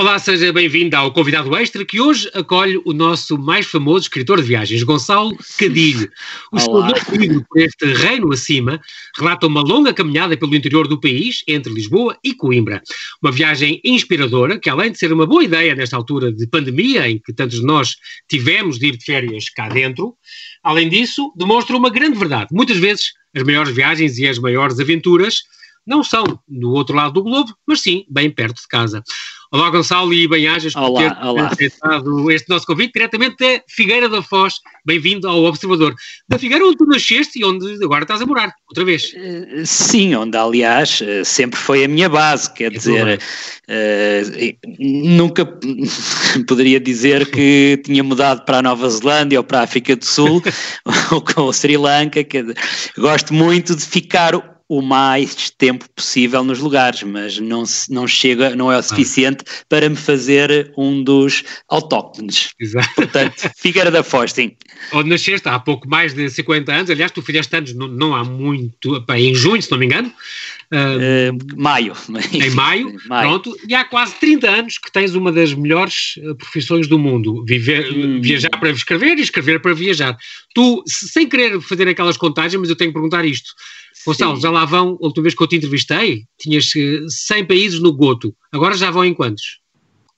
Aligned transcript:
Olá, 0.00 0.16
seja 0.16 0.52
bem-vindo 0.52 0.94
ao 0.94 1.12
convidado 1.12 1.56
extra 1.56 1.84
que 1.84 2.00
hoje 2.00 2.30
acolhe 2.32 2.80
o 2.84 2.92
nosso 2.92 3.36
mais 3.36 3.66
famoso 3.66 4.02
escritor 4.02 4.40
de 4.40 4.46
viagens, 4.46 4.84
Gonçalo 4.84 5.36
Cadilho. 5.58 6.08
O 6.52 6.60
seu 6.60 6.72
novo 6.72 7.16
livro, 7.16 7.44
por 7.50 7.60
este 7.60 7.84
reino 7.84 8.32
acima, 8.32 8.80
relata 9.18 9.48
uma 9.48 9.60
longa 9.60 9.92
caminhada 9.92 10.36
pelo 10.36 10.54
interior 10.54 10.86
do 10.86 11.00
país, 11.00 11.42
entre 11.48 11.72
Lisboa 11.72 12.16
e 12.22 12.32
Coimbra. 12.32 12.80
Uma 13.20 13.32
viagem 13.32 13.80
inspiradora 13.82 14.56
que, 14.56 14.70
além 14.70 14.92
de 14.92 14.98
ser 14.98 15.12
uma 15.12 15.26
boa 15.26 15.42
ideia 15.42 15.74
nesta 15.74 15.96
altura 15.96 16.30
de 16.30 16.46
pandemia, 16.46 17.10
em 17.10 17.18
que 17.18 17.32
tantos 17.32 17.58
de 17.58 17.66
nós 17.66 17.96
tivemos 18.30 18.78
de 18.78 18.86
ir 18.86 18.96
de 18.96 19.04
férias 19.04 19.48
cá 19.48 19.68
dentro, 19.68 20.14
além 20.62 20.88
disso, 20.88 21.32
demonstra 21.36 21.76
uma 21.76 21.90
grande 21.90 22.16
verdade. 22.16 22.50
Muitas 22.52 22.76
vezes, 22.76 23.14
as 23.34 23.42
maiores 23.42 23.74
viagens 23.74 24.16
e 24.16 24.28
as 24.28 24.38
maiores 24.38 24.78
aventuras 24.78 25.42
não 25.84 26.04
são 26.04 26.22
do 26.46 26.70
outro 26.70 26.94
lado 26.94 27.14
do 27.14 27.24
globo, 27.24 27.52
mas 27.66 27.80
sim 27.80 28.04
bem 28.08 28.30
perto 28.30 28.60
de 28.60 28.68
casa. 28.68 29.02
Olá, 29.50 29.70
Gonçalo 29.70 30.12
e 30.12 30.28
bem-ajas 30.28 30.74
por 30.74 30.82
olá, 30.82 31.00
ter 31.00 31.26
olá. 31.26 31.46
aceitado 31.46 32.30
este 32.30 32.50
nosso 32.50 32.66
convite 32.66 32.92
diretamente 32.92 33.36
da 33.38 33.62
Figueira 33.66 34.06
da 34.06 34.20
Foz. 34.20 34.56
Bem-vindo 34.84 35.26
ao 35.26 35.42
Observador. 35.44 35.94
Da 36.28 36.38
Figueira 36.38 36.66
onde 36.66 36.76
tu 36.76 36.84
nasceste 36.84 37.38
e 37.40 37.44
onde 37.46 37.82
agora 37.82 38.02
estás 38.02 38.20
a 38.20 38.26
morar, 38.26 38.52
outra 38.68 38.84
vez. 38.84 39.14
Uh, 39.14 39.64
sim, 39.64 40.14
onde 40.14 40.36
aliás 40.36 41.00
uh, 41.00 41.24
sempre 41.24 41.58
foi 41.58 41.82
a 41.82 41.88
minha 41.88 42.10
base, 42.10 42.52
quer 42.52 42.66
é 42.66 42.70
dizer, 42.76 43.18
uh, 43.18 44.68
nunca 44.78 45.46
poderia 46.46 46.78
dizer 46.78 47.30
que 47.30 47.80
tinha 47.82 48.04
mudado 48.04 48.44
para 48.44 48.58
a 48.58 48.62
Nova 48.62 48.90
Zelândia 48.90 49.40
ou 49.40 49.44
para 49.44 49.60
a 49.60 49.62
África 49.62 49.96
do 49.96 50.04
Sul 50.04 50.42
ou 51.10 51.22
com 51.22 51.44
o 51.44 51.52
Sri 51.54 51.78
Lanka, 51.78 52.22
quer 52.22 52.42
dizer, 52.42 52.56
gosto 52.98 53.32
muito 53.32 53.74
de 53.74 53.82
ficar 53.82 54.57
o 54.68 54.82
mais 54.82 55.50
tempo 55.50 55.88
possível 55.96 56.44
nos 56.44 56.58
lugares, 56.58 57.02
mas 57.02 57.38
não, 57.38 57.64
não 57.88 58.06
chega, 58.06 58.54
não 58.54 58.70
é 58.70 58.76
o 58.76 58.82
suficiente 58.82 59.42
ah. 59.46 59.64
para 59.66 59.88
me 59.88 59.96
fazer 59.96 60.70
um 60.76 61.02
dos 61.02 61.42
autóctones. 61.68 62.50
Exato. 62.60 62.94
Portanto, 62.94 63.50
Figueira 63.56 63.90
da 63.90 64.02
Foz, 64.02 64.32
sim. 64.32 64.52
Onde 64.92 65.08
nasceste 65.08 65.48
há 65.48 65.58
pouco 65.58 65.88
mais 65.88 66.12
de 66.12 66.28
50 66.28 66.70
anos, 66.70 66.90
aliás, 66.90 67.10
tu 67.10 67.22
fizeste 67.22 67.56
anos 67.56 67.74
não, 67.74 67.88
não 67.88 68.14
há 68.14 68.22
muito, 68.22 69.02
em 69.16 69.34
junho, 69.34 69.62
se 69.62 69.70
não 69.70 69.78
me 69.78 69.86
engano. 69.86 70.12
Uh, 70.70 71.34
uh, 71.34 71.60
maio. 71.60 71.94
Em 72.30 72.50
maio, 72.52 72.94
maio, 73.06 73.28
pronto, 73.30 73.56
e 73.66 73.74
há 73.74 73.86
quase 73.86 74.16
30 74.16 74.50
anos 74.50 74.76
que 74.76 74.92
tens 74.92 75.14
uma 75.14 75.32
das 75.32 75.54
melhores 75.54 76.18
profissões 76.36 76.86
do 76.86 76.98
mundo, 76.98 77.42
viver, 77.46 77.90
hum. 77.90 78.20
viajar 78.20 78.50
para 78.50 78.70
escrever 78.70 79.18
e 79.18 79.22
escrever 79.22 79.60
para 79.62 79.72
viajar. 79.72 80.14
Tu, 80.54 80.82
sem 80.86 81.26
querer 81.26 81.58
fazer 81.62 81.88
aquelas 81.88 82.18
contagens, 82.18 82.60
mas 82.60 82.68
eu 82.68 82.76
tenho 82.76 82.90
que 82.90 82.94
perguntar 82.94 83.24
isto, 83.24 83.54
Gonçalo, 84.08 84.40
já 84.40 84.50
lá 84.50 84.64
vão, 84.64 84.98
a 85.00 85.06
última 85.06 85.22
vez 85.22 85.34
que 85.34 85.42
eu 85.42 85.46
te 85.46 85.56
entrevistei, 85.56 86.24
tinhas 86.38 86.72
100 87.08 87.44
países 87.46 87.80
no 87.80 87.92
Goto, 87.92 88.34
agora 88.52 88.76
já 88.76 88.90
vão 88.90 89.04
em 89.04 89.14
quantos? 89.14 89.60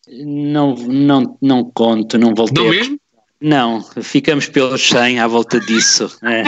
Não, 0.08 0.74
não, 0.74 1.36
não 1.40 1.70
conto, 1.72 2.18
não 2.18 2.34
voltei. 2.34 2.64
Não 2.64 2.70
mesmo? 2.70 3.00
Não, 3.40 3.82
ficamos 4.02 4.46
pelos 4.48 4.86
100 4.86 5.18
à 5.18 5.26
volta 5.26 5.58
disso. 5.60 6.10
É. 6.22 6.42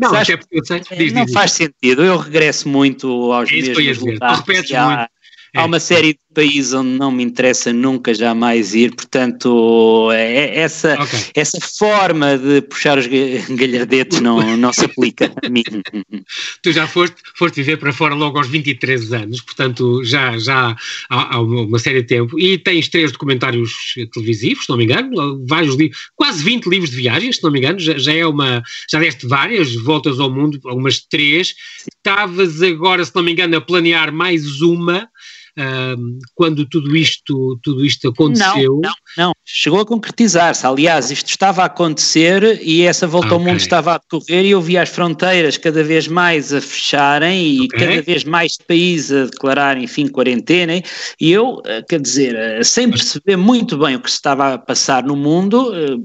não, 0.00 0.14
eu 0.50 0.64
sei. 0.64 0.80
Diz, 0.96 1.12
não 1.12 1.26
diz, 1.26 1.34
faz 1.34 1.50
diz. 1.50 1.56
sentido, 1.58 2.02
eu 2.02 2.16
regresso 2.16 2.68
muito 2.68 3.30
aos 3.30 3.50
é 3.50 3.52
mesmos 3.52 3.98
lugares. 3.98 4.38
Repetes 4.38 4.72
há, 4.72 4.86
muito. 4.86 5.10
Há 5.56 5.64
uma 5.64 5.80
série 5.80 6.12
de 6.12 6.18
países 6.34 6.72
onde 6.72 6.90
não 6.90 7.10
me 7.10 7.24
interessa 7.24 7.72
nunca 7.72 8.14
jamais 8.14 8.74
ir, 8.74 8.94
portanto, 8.94 10.10
é, 10.12 10.56
essa, 10.58 10.94
okay. 11.02 11.20
essa 11.34 11.58
forma 11.60 12.38
de 12.38 12.62
puxar 12.62 12.98
os 12.98 13.06
galhardetes 13.50 14.20
não, 14.20 14.56
não 14.56 14.72
se 14.72 14.84
aplica 14.84 15.32
a 15.44 15.48
mim. 15.48 15.64
Tu 16.62 16.72
já 16.72 16.86
foste, 16.86 17.16
foste 17.36 17.56
viver 17.56 17.78
para 17.78 17.92
fora 17.92 18.14
logo 18.14 18.38
aos 18.38 18.48
23 18.48 19.12
anos, 19.12 19.40
portanto, 19.40 20.04
já, 20.04 20.36
já 20.38 20.76
há, 21.08 21.36
há 21.36 21.40
uma 21.40 21.78
série 21.78 22.02
de 22.02 22.08
tempo, 22.08 22.38
e 22.38 22.58
tens 22.58 22.88
três 22.88 23.10
documentários 23.10 23.94
televisivos, 24.12 24.64
se 24.64 24.70
não 24.70 24.76
me 24.76 24.84
engano, 24.84 25.44
vários 25.46 25.74
livros, 25.74 25.98
quase 26.14 26.44
20 26.44 26.66
livros 26.66 26.90
de 26.90 26.96
viagens, 26.96 27.36
se 27.36 27.42
não 27.42 27.50
me 27.50 27.58
engano, 27.58 27.78
já, 27.78 27.96
já 27.96 28.12
é 28.12 28.26
uma, 28.26 28.62
já 28.90 28.98
deste 28.98 29.26
várias 29.26 29.74
voltas 29.74 30.20
ao 30.20 30.30
mundo, 30.30 30.60
algumas 30.64 31.00
três, 31.00 31.54
estavas 31.96 32.62
agora, 32.62 33.04
se 33.04 33.14
não 33.14 33.22
me 33.22 33.32
engano, 33.32 33.56
a 33.56 33.60
planear 33.60 34.12
mais 34.12 34.60
uma, 34.60 35.08
um, 35.58 36.18
quando 36.34 36.64
tudo 36.64 36.96
isto, 36.96 37.58
tudo 37.62 37.84
isto 37.84 38.08
aconteceu. 38.08 38.80
Não, 38.82 38.92
não, 39.16 39.26
não. 39.26 39.32
chegou 39.44 39.80
a 39.80 39.86
concretizar-se. 39.86 40.64
Aliás, 40.64 41.10
isto 41.10 41.28
estava 41.28 41.62
a 41.62 41.66
acontecer 41.66 42.60
e 42.62 42.82
essa 42.82 43.06
volta 43.06 43.34
okay. 43.34 43.38
ao 43.38 43.44
mundo 43.44 43.58
estava 43.58 43.94
a 43.94 43.98
decorrer 43.98 44.44
e 44.44 44.50
eu 44.50 44.60
via 44.60 44.82
as 44.82 44.88
fronteiras 44.88 45.56
cada 45.56 45.82
vez 45.82 46.06
mais 46.06 46.52
a 46.52 46.60
fecharem 46.60 47.54
e 47.54 47.64
okay. 47.64 47.80
cada 47.80 48.02
vez 48.02 48.24
mais 48.24 48.56
países 48.56 49.10
a 49.10 49.24
declararem, 49.24 49.84
enfim, 49.84 50.06
quarentena. 50.06 50.80
E 51.20 51.30
eu, 51.30 51.60
eh, 51.66 51.82
quer 51.88 52.00
dizer, 52.00 52.36
eh, 52.36 52.62
sem 52.62 52.88
perceber 52.90 53.36
muito 53.36 53.76
bem 53.76 53.96
o 53.96 54.00
que 54.00 54.10
se 54.10 54.16
estava 54.16 54.54
a 54.54 54.58
passar 54.58 55.02
no 55.02 55.16
mundo, 55.16 55.74
eh, 55.74 55.96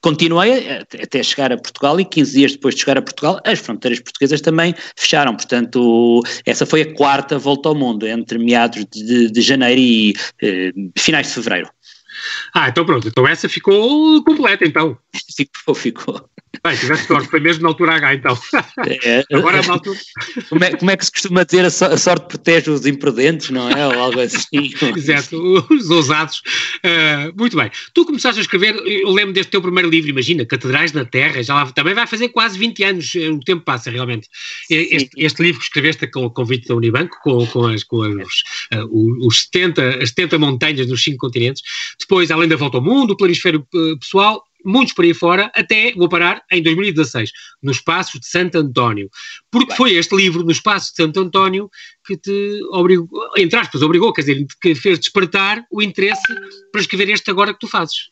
Continuei 0.00 0.68
até 1.02 1.22
chegar 1.22 1.52
a 1.52 1.58
Portugal 1.58 2.00
e 2.00 2.04
15 2.04 2.32
dias 2.32 2.52
depois 2.52 2.74
de 2.74 2.80
chegar 2.80 2.98
a 2.98 3.02
Portugal, 3.02 3.40
as 3.44 3.58
fronteiras 3.58 4.00
portuguesas 4.00 4.40
também 4.40 4.74
fecharam. 4.96 5.36
Portanto, 5.36 6.22
essa 6.46 6.64
foi 6.64 6.82
a 6.82 6.94
quarta 6.94 7.38
volta 7.38 7.68
ao 7.68 7.74
mundo, 7.74 8.06
entre 8.06 8.38
meados 8.38 8.84
de, 8.86 9.30
de 9.30 9.40
janeiro 9.40 9.80
e 9.80 10.14
eh, 10.42 10.72
finais 10.98 11.26
de 11.28 11.34
fevereiro. 11.34 11.68
Ah, 12.54 12.68
então 12.68 12.84
pronto, 12.84 13.08
então 13.08 13.26
essa 13.26 13.48
ficou 13.48 14.22
completa 14.24 14.64
então. 14.66 14.96
Ficou, 15.36 15.74
ficou. 15.74 16.30
Bem, 16.64 16.76
tiveste 16.76 17.06
sorte, 17.06 17.28
foi 17.28 17.40
mesmo 17.40 17.62
na 17.62 17.68
altura 17.68 17.94
H 17.94 18.14
então. 18.14 18.38
É, 19.04 19.24
Agora 19.32 19.58
é 19.58 19.60
uma 19.60 19.74
altura. 19.74 19.98
Como 20.48 20.64
é, 20.64 20.76
como 20.76 20.90
é 20.90 20.96
que 20.96 21.04
se 21.06 21.12
costuma 21.12 21.44
dizer 21.44 21.64
a, 21.64 21.70
so, 21.70 21.84
a, 21.84 21.96
sorte 21.96 22.26
protege 22.26 22.70
os 22.70 22.84
imprudentes, 22.84 23.50
não 23.50 23.70
é? 23.70 23.86
Ou 23.86 23.94
algo 23.94 24.20
assim. 24.20 24.70
Exato, 24.96 25.66
os 25.70 25.88
ousados. 25.88 26.42
Uh, 26.84 27.32
muito 27.38 27.56
bem. 27.56 27.70
Tu 27.94 28.04
começaste 28.04 28.40
a 28.40 28.42
escrever, 28.42 28.74
eu 28.74 29.10
lembro 29.10 29.32
deste 29.32 29.50
teu 29.50 29.62
primeiro 29.62 29.88
livro, 29.88 30.10
imagina, 30.10 30.44
Catedrais 30.44 30.92
na 30.92 31.04
Terra, 31.04 31.42
já 31.42 31.54
lá, 31.54 31.70
também 31.72 31.94
vai 31.94 32.06
fazer 32.06 32.28
quase 32.30 32.58
20 32.58 32.84
anos, 32.84 33.14
eh, 33.14 33.30
o 33.30 33.40
tempo 33.40 33.64
passa 33.64 33.90
realmente. 33.90 34.28
Este, 34.68 35.10
este, 35.16 35.42
livro 35.42 35.60
que 35.60 35.66
escreveste 35.66 36.06
com 36.08 36.26
o 36.26 36.30
convite 36.30 36.68
da 36.68 36.74
Unibanco, 36.74 37.16
com, 37.22 37.46
com, 37.46 37.66
as, 37.68 37.84
com 37.84 38.02
as, 38.02 38.42
uh, 38.74 39.26
os 39.26 39.42
70, 39.42 40.02
as 40.02 40.10
70 40.10 40.38
montanhas 40.38 40.86
nos 40.88 41.02
cinco 41.02 41.18
continentes, 41.18 41.62
depois, 41.98 42.30
além 42.30 42.48
da 42.48 42.56
volta 42.56 42.76
ao 42.78 42.82
mundo, 42.82 43.12
o 43.12 43.16
planisfério 43.16 43.66
pessoal, 43.98 44.44
muitos 44.64 44.94
por 44.94 45.04
aí 45.04 45.14
fora, 45.14 45.50
até 45.54 45.92
vou 45.94 46.08
parar 46.08 46.42
em 46.50 46.62
2016, 46.62 47.30
nos 47.62 47.80
Passos 47.80 48.20
de 48.20 48.26
Santo 48.26 48.58
António. 48.58 49.10
Porque 49.50 49.74
foi 49.74 49.94
este 49.94 50.14
livro, 50.14 50.44
nos 50.44 50.60
Passos 50.60 50.90
de 50.90 50.96
Santo 50.96 51.20
António, 51.20 51.70
que 52.04 52.16
te 52.16 52.60
obrigou, 52.70 53.08
entre 53.36 53.58
aspas, 53.58 53.82
obrigou, 53.82 54.12
quer 54.12 54.22
dizer, 54.22 54.46
que 54.60 54.74
fez 54.74 54.98
despertar 54.98 55.64
o 55.70 55.82
interesse 55.82 56.22
para 56.72 56.80
escrever 56.80 57.08
este 57.10 57.30
agora 57.30 57.52
que 57.52 57.60
tu 57.60 57.68
fazes. 57.68 58.10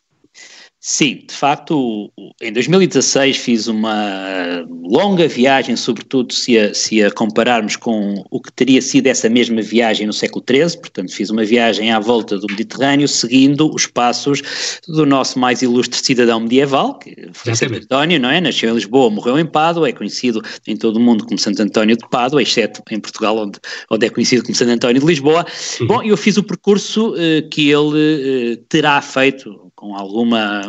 Sim, 0.81 1.25
de 1.27 1.35
facto, 1.35 2.13
em 2.41 2.53
2016 2.53 3.37
fiz 3.37 3.67
uma 3.67 4.65
longa 4.85 5.27
viagem, 5.27 5.75
sobretudo 5.75 6.33
se 6.33 6.57
a, 6.57 6.73
se 6.73 7.03
a, 7.03 7.11
compararmos 7.11 7.75
com 7.75 8.25
o 8.31 8.41
que 8.41 8.53
teria 8.53 8.81
sido 8.81 9.09
essa 9.09 9.29
mesma 9.29 9.61
viagem 9.61 10.07
no 10.07 10.13
século 10.13 10.45
XIII, 10.49 10.81
portanto 10.81 11.13
fiz 11.13 11.31
uma 11.31 11.45
viagem 11.45 11.91
à 11.91 11.99
volta 11.99 12.39
do 12.39 12.47
Mediterrâneo, 12.49 13.09
seguindo 13.09 13.75
os 13.75 13.89
passos 13.89 14.81
do 14.87 15.05
nosso 15.05 15.37
mais 15.37 15.63
ilustre 15.63 15.99
cidadão 16.01 16.39
medieval, 16.39 16.97
que 17.01 17.29
foi 17.33 17.57
Santo 17.57 17.75
António, 17.75 18.21
não 18.21 18.31
é? 18.31 18.41
Nasceu 18.41 18.71
em 18.71 18.75
Lisboa, 18.75 19.11
morreu 19.11 19.37
em 19.37 19.47
Pádua, 19.47 19.89
é 19.89 19.93
conhecido 19.93 20.41
em 20.65 20.77
todo 20.77 20.97
o 20.97 21.01
mundo 21.01 21.27
como 21.27 21.39
Santo 21.39 21.61
António 21.61 21.97
de 21.97 22.09
Pádua, 22.09 22.41
exceto 22.41 22.83
em 22.89 23.01
Portugal, 23.01 23.37
onde, 23.37 23.59
onde 23.91 24.07
é 24.07 24.11
conhecido 24.11 24.45
como 24.45 24.55
Santo 24.55 24.71
António 24.71 25.01
de 25.01 25.07
Lisboa. 25.07 25.45
Uhum. 25.81 25.87
Bom, 25.89 26.03
eu 26.05 26.17
fiz 26.17 26.37
o 26.37 26.43
percurso 26.45 27.15
uh, 27.15 27.49
que 27.51 27.69
ele 27.69 28.53
uh, 28.55 28.57
terá 28.69 29.03
feito 29.03 29.68
com 29.79 29.95
alguma, 29.95 30.63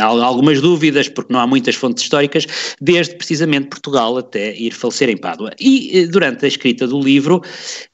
algumas 0.00 0.58
dúvidas, 0.62 1.06
porque 1.06 1.30
não 1.30 1.38
há 1.38 1.46
muitas 1.46 1.74
fontes 1.74 2.02
históricas, 2.02 2.46
desde 2.80 3.14
precisamente 3.14 3.68
Portugal 3.68 4.16
até 4.16 4.56
ir 4.56 4.72
falecer 4.72 5.10
em 5.10 5.18
Pádua. 5.18 5.50
E 5.60 5.98
eh, 5.98 6.06
durante 6.06 6.46
a 6.46 6.48
escrita 6.48 6.86
do 6.86 6.98
livro, 6.98 7.42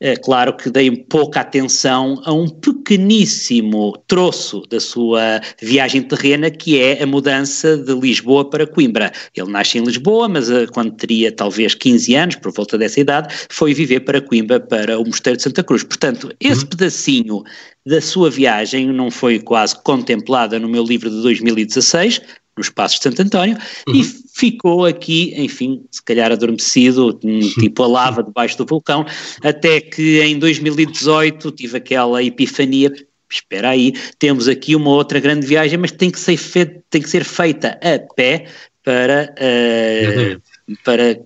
é 0.00 0.14
claro 0.14 0.56
que 0.56 0.70
dei 0.70 0.92
pouca 0.92 1.40
atenção 1.40 2.22
a 2.24 2.32
um 2.32 2.48
pequeníssimo 2.48 3.98
troço 4.06 4.62
da 4.70 4.78
sua 4.78 5.40
viagem 5.60 6.02
terrena, 6.02 6.48
que 6.52 6.80
é 6.80 7.02
a 7.02 7.06
mudança 7.06 7.76
de 7.76 7.92
Lisboa 7.92 8.48
para 8.48 8.64
Coimbra. 8.64 9.10
Ele 9.34 9.50
nasce 9.50 9.78
em 9.78 9.84
Lisboa, 9.84 10.28
mas 10.28 10.48
eh, 10.48 10.68
quando 10.68 10.92
teria 10.92 11.32
talvez 11.32 11.74
15 11.74 12.14
anos, 12.14 12.36
por 12.36 12.52
volta 12.52 12.78
dessa 12.78 13.00
idade, 13.00 13.34
foi 13.48 13.74
viver 13.74 14.00
para 14.00 14.20
Coimbra, 14.20 14.60
para 14.60 15.00
o 15.00 15.04
Mosteiro 15.04 15.36
de 15.36 15.42
Santa 15.42 15.64
Cruz. 15.64 15.82
Portanto, 15.82 16.32
esse 16.38 16.62
uhum. 16.62 16.68
pedacinho 16.68 17.42
da 17.86 18.00
sua 18.00 18.30
viagem 18.30 18.86
não 18.88 19.10
foi 19.10 19.38
quase 19.38 19.76
contemplada 19.82 20.58
no 20.58 20.68
meu 20.68 20.82
livro 20.82 21.10
de 21.10 21.20
2016, 21.22 22.20
nos 22.56 22.70
Passos 22.70 22.98
de 22.98 23.02
Santo 23.04 23.22
António, 23.22 23.58
uhum. 23.88 23.94
e 23.94 24.04
ficou 24.04 24.86
aqui, 24.86 25.34
enfim, 25.36 25.84
se 25.90 26.02
calhar 26.02 26.30
adormecido, 26.30 27.18
tipo 27.60 27.82
a 27.82 27.86
lava 27.86 28.22
debaixo 28.22 28.56
do 28.56 28.66
vulcão, 28.66 29.04
até 29.42 29.80
que 29.80 30.20
em 30.22 30.38
2018 30.38 31.50
tive 31.50 31.76
aquela 31.76 32.22
epifania, 32.22 32.92
espera 33.30 33.70
aí, 33.70 33.92
temos 34.18 34.48
aqui 34.48 34.76
uma 34.76 34.90
outra 34.90 35.18
grande 35.18 35.46
viagem, 35.46 35.78
mas 35.78 35.90
tem 35.90 36.10
que 36.10 36.18
ser, 36.18 36.36
feita, 36.36 36.82
tem 36.88 37.02
que 37.02 37.10
ser 37.10 37.24
feita 37.24 37.78
a 37.82 38.14
pé 38.14 38.46
para... 38.82 39.34
Uh, 39.38 40.53
para 40.82 41.16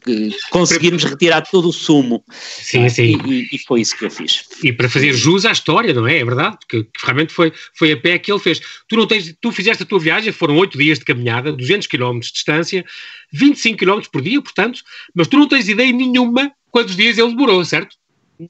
conseguirmos 0.50 1.04
retirar 1.04 1.42
todo 1.42 1.68
o 1.68 1.72
sumo. 1.72 2.24
Sim, 2.30 2.84
ah, 2.86 2.90
sim. 2.90 3.18
E, 3.26 3.48
e, 3.52 3.58
foi 3.58 3.80
isso 3.80 3.96
que 3.96 4.04
eu 4.04 4.10
fiz. 4.10 4.44
E 4.64 4.72
para 4.72 4.88
fazer 4.88 5.12
jus 5.12 5.44
à 5.44 5.52
história, 5.52 5.94
não 5.94 6.06
é? 6.06 6.18
É 6.18 6.24
verdade, 6.24 6.58
que, 6.68 6.84
que 6.84 7.04
realmente 7.04 7.32
foi, 7.32 7.52
foi 7.74 7.92
a 7.92 7.96
pé 7.96 8.18
que 8.18 8.32
ele 8.32 8.40
fez. 8.40 8.60
Tu 8.88 8.96
não 8.96 9.06
tens, 9.06 9.34
tu 9.40 9.52
fizeste 9.52 9.82
a 9.82 9.86
tua 9.86 10.00
viagem, 10.00 10.32
foram 10.32 10.56
oito 10.56 10.76
dias 10.76 10.98
de 10.98 11.04
caminhada, 11.04 11.52
200 11.52 11.86
km 11.86 12.18
de 12.18 12.32
distância, 12.32 12.84
25 13.32 13.78
km 13.78 14.00
por 14.10 14.22
dia, 14.22 14.42
portanto, 14.42 14.80
mas 15.14 15.28
tu 15.28 15.36
não 15.36 15.48
tens 15.48 15.68
ideia 15.68 15.92
nenhuma 15.92 16.52
quantos 16.70 16.96
dias 16.96 17.18
ele 17.18 17.30
demorou, 17.30 17.64
certo? 17.64 17.96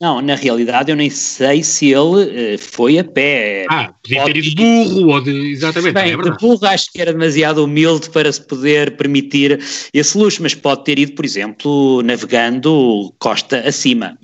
Não, 0.00 0.20
na 0.20 0.34
realidade 0.34 0.90
eu 0.90 0.96
nem 0.96 1.08
sei 1.08 1.62
se 1.62 1.86
ele 1.86 2.54
uh, 2.54 2.58
foi 2.58 2.98
a 2.98 3.04
pé. 3.04 3.64
Ah, 3.70 3.92
podia 4.02 4.24
ter 4.24 4.36
ido 4.36 4.50
de 4.50 4.54
burro 4.56 5.08
ou 5.08 5.20
de. 5.20 5.52
Exatamente. 5.52 5.94
Bem, 5.94 6.12
é 6.12 6.16
de 6.16 6.30
burro 6.38 6.66
acho 6.66 6.92
que 6.92 7.00
era 7.00 7.12
demasiado 7.12 7.64
humilde 7.64 8.10
para 8.10 8.30
se 8.30 8.46
poder 8.46 8.96
permitir 8.96 9.58
esse 9.94 10.18
luxo, 10.18 10.42
mas 10.42 10.54
pode 10.54 10.84
ter 10.84 10.98
ido, 10.98 11.12
por 11.12 11.24
exemplo, 11.24 12.02
navegando 12.02 13.14
costa 13.18 13.60
acima 13.66 14.18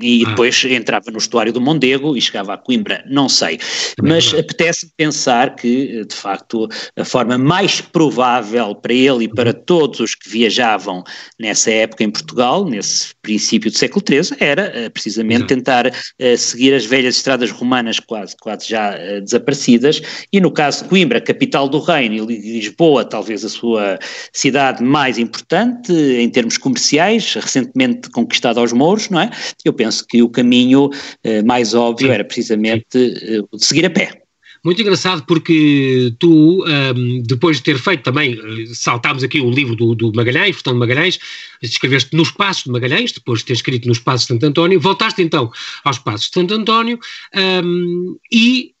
e 0.00 0.24
ah. 0.24 0.30
depois 0.30 0.64
entrava 0.64 1.10
no 1.10 1.18
estuário 1.18 1.52
do 1.52 1.60
Mondego 1.60 2.16
e 2.16 2.20
chegava 2.20 2.54
a 2.54 2.58
Coimbra, 2.58 3.04
não 3.08 3.28
sei. 3.28 3.58
Mas 4.02 4.32
apetece 4.34 4.90
pensar 4.96 5.54
que, 5.56 6.04
de 6.04 6.14
facto, 6.14 6.68
a 6.96 7.04
forma 7.04 7.38
mais 7.38 7.80
provável 7.80 8.74
para 8.74 8.92
ele 8.92 9.24
e 9.24 9.28
para 9.28 9.52
todos 9.52 10.00
os 10.00 10.14
que 10.14 10.28
viajavam 10.28 11.02
nessa 11.38 11.70
época 11.70 12.04
em 12.04 12.10
Portugal, 12.10 12.64
nesse 12.64 13.14
princípio 13.22 13.70
do 13.70 13.76
século 13.76 14.04
XIII, 14.06 14.36
era 14.40 14.72
eh, 14.74 14.88
precisamente 14.88 15.52
Exato. 15.52 15.54
tentar 15.54 15.86
uh, 15.86 16.36
seguir 16.36 16.74
as 16.74 16.84
velhas 16.84 17.16
estradas 17.16 17.50
romanas 17.50 18.00
quase, 18.00 18.36
quase 18.40 18.68
já 18.68 18.94
uh, 18.94 19.20
desaparecidas, 19.20 20.00
e 20.32 20.40
no 20.40 20.50
caso 20.50 20.84
de 20.84 20.88
Coimbra, 20.88 21.20
capital 21.20 21.68
do 21.68 21.78
reino, 21.78 22.30
e 22.30 22.36
Lisboa, 22.36 23.04
talvez 23.04 23.44
a 23.44 23.48
sua 23.48 23.98
cidade 24.32 24.82
mais 24.82 25.18
importante 25.18 25.92
em 25.92 26.28
termos 26.28 26.58
comerciais, 26.58 27.34
recentemente 27.34 28.10
conquistada 28.10 28.60
aos 28.60 28.72
mouros, 28.72 29.08
não 29.08 29.20
é? 29.20 29.30
Eu 29.64 29.72
penso 29.72 29.85
penso 29.86 30.06
que 30.06 30.22
o 30.22 30.28
caminho 30.28 30.86
uh, 30.86 31.46
mais 31.46 31.74
óbvio 31.74 32.10
era 32.10 32.24
precisamente 32.24 32.86
de 32.92 33.44
seguir 33.64 33.86
a 33.86 33.90
pé. 33.90 34.22
Muito 34.64 34.82
engraçado 34.82 35.24
porque 35.28 36.12
tu, 36.18 36.64
um, 36.64 36.68
ehm, 36.68 37.22
depois 37.22 37.58
de 37.58 37.62
ter 37.62 37.78
feito 37.78 38.02
também, 38.02 38.32
eh, 38.32 38.66
saltámos 38.74 39.22
aqui 39.22 39.40
o 39.40 39.48
livro 39.48 39.76
do, 39.76 39.94
do 39.94 40.12
Magalhães, 40.12 40.56
Fernando 40.56 40.80
Magalhães, 40.80 41.20
escreveste 41.62 42.16
nos 42.16 42.32
Passos 42.32 42.64
de 42.64 42.72
Magalhães, 42.72 43.12
depois 43.12 43.40
de 43.40 43.46
ter 43.46 43.52
escrito 43.52 43.86
nos 43.86 44.00
Passos 44.00 44.22
de 44.22 44.32
Santo 44.32 44.44
António, 44.44 44.80
voltaste 44.80 45.22
então 45.22 45.52
aos 45.84 46.00
Passos 46.00 46.28
de 46.30 46.34
Santo 46.34 46.54
António 46.54 46.98
um, 47.32 47.38
ehm, 47.38 48.16
e 48.32 48.72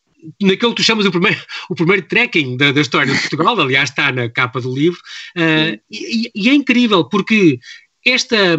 naquele 0.42 0.72
que 0.72 0.76
tu 0.76 0.82
chamas 0.82 1.06
o 1.06 1.10
primeiro, 1.12 1.40
o 1.70 1.74
primeiro 1.76 2.02
trekking 2.02 2.56
da, 2.56 2.72
da, 2.72 2.80
história 2.80 3.14
de 3.14 3.20
Portugal, 3.20 3.60
aliás 3.60 3.90
está 3.90 4.10
na 4.10 4.28
capa 4.28 4.60
do 4.60 4.74
livro, 4.74 4.98
uh, 5.36 5.78
e, 5.88 6.30
e, 6.34 6.48
é 6.48 6.54
incrível 6.54 7.04
porque 7.04 7.60
esta, 8.06 8.56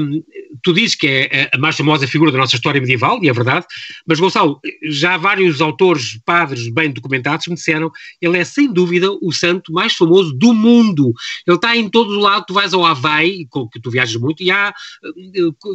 tu 0.62 0.74
dizes 0.74 0.96
que 0.96 1.08
é 1.08 1.50
a 1.54 1.58
mais 1.58 1.78
famosa 1.78 2.06
figura 2.06 2.32
da 2.32 2.38
nossa 2.38 2.56
história 2.56 2.82
medieval, 2.82 3.24
e 3.24 3.30
é 3.30 3.34
verdade, 3.34 3.66
mas 4.06 4.20
Gonçalo, 4.20 4.60
já 4.84 5.16
vários 5.16 5.62
autores, 5.62 6.20
padres 6.26 6.68
bem 6.68 6.92
documentados 6.92 7.48
me 7.48 7.56
disseram, 7.56 7.90
ele 8.22 8.38
é 8.38 8.44
sem 8.44 8.72
dúvida 8.72 9.10
o 9.22 9.32
santo 9.32 9.72
mais 9.72 9.94
famoso 9.94 10.34
do 10.34 10.54
mundo. 10.54 11.14
Ele 11.46 11.56
está 11.56 11.78
em 11.78 11.90
todo 11.90 12.12
o 12.12 12.20
lado, 12.20 12.46
tu 12.46 12.54
vais 12.54 12.74
ao 12.74 12.86
Havaí, 12.86 13.48
que 13.72 13.80
tu 13.80 13.90
viajas 13.90 14.18
muito, 14.18 14.44
e 14.44 14.52
há 14.52 14.74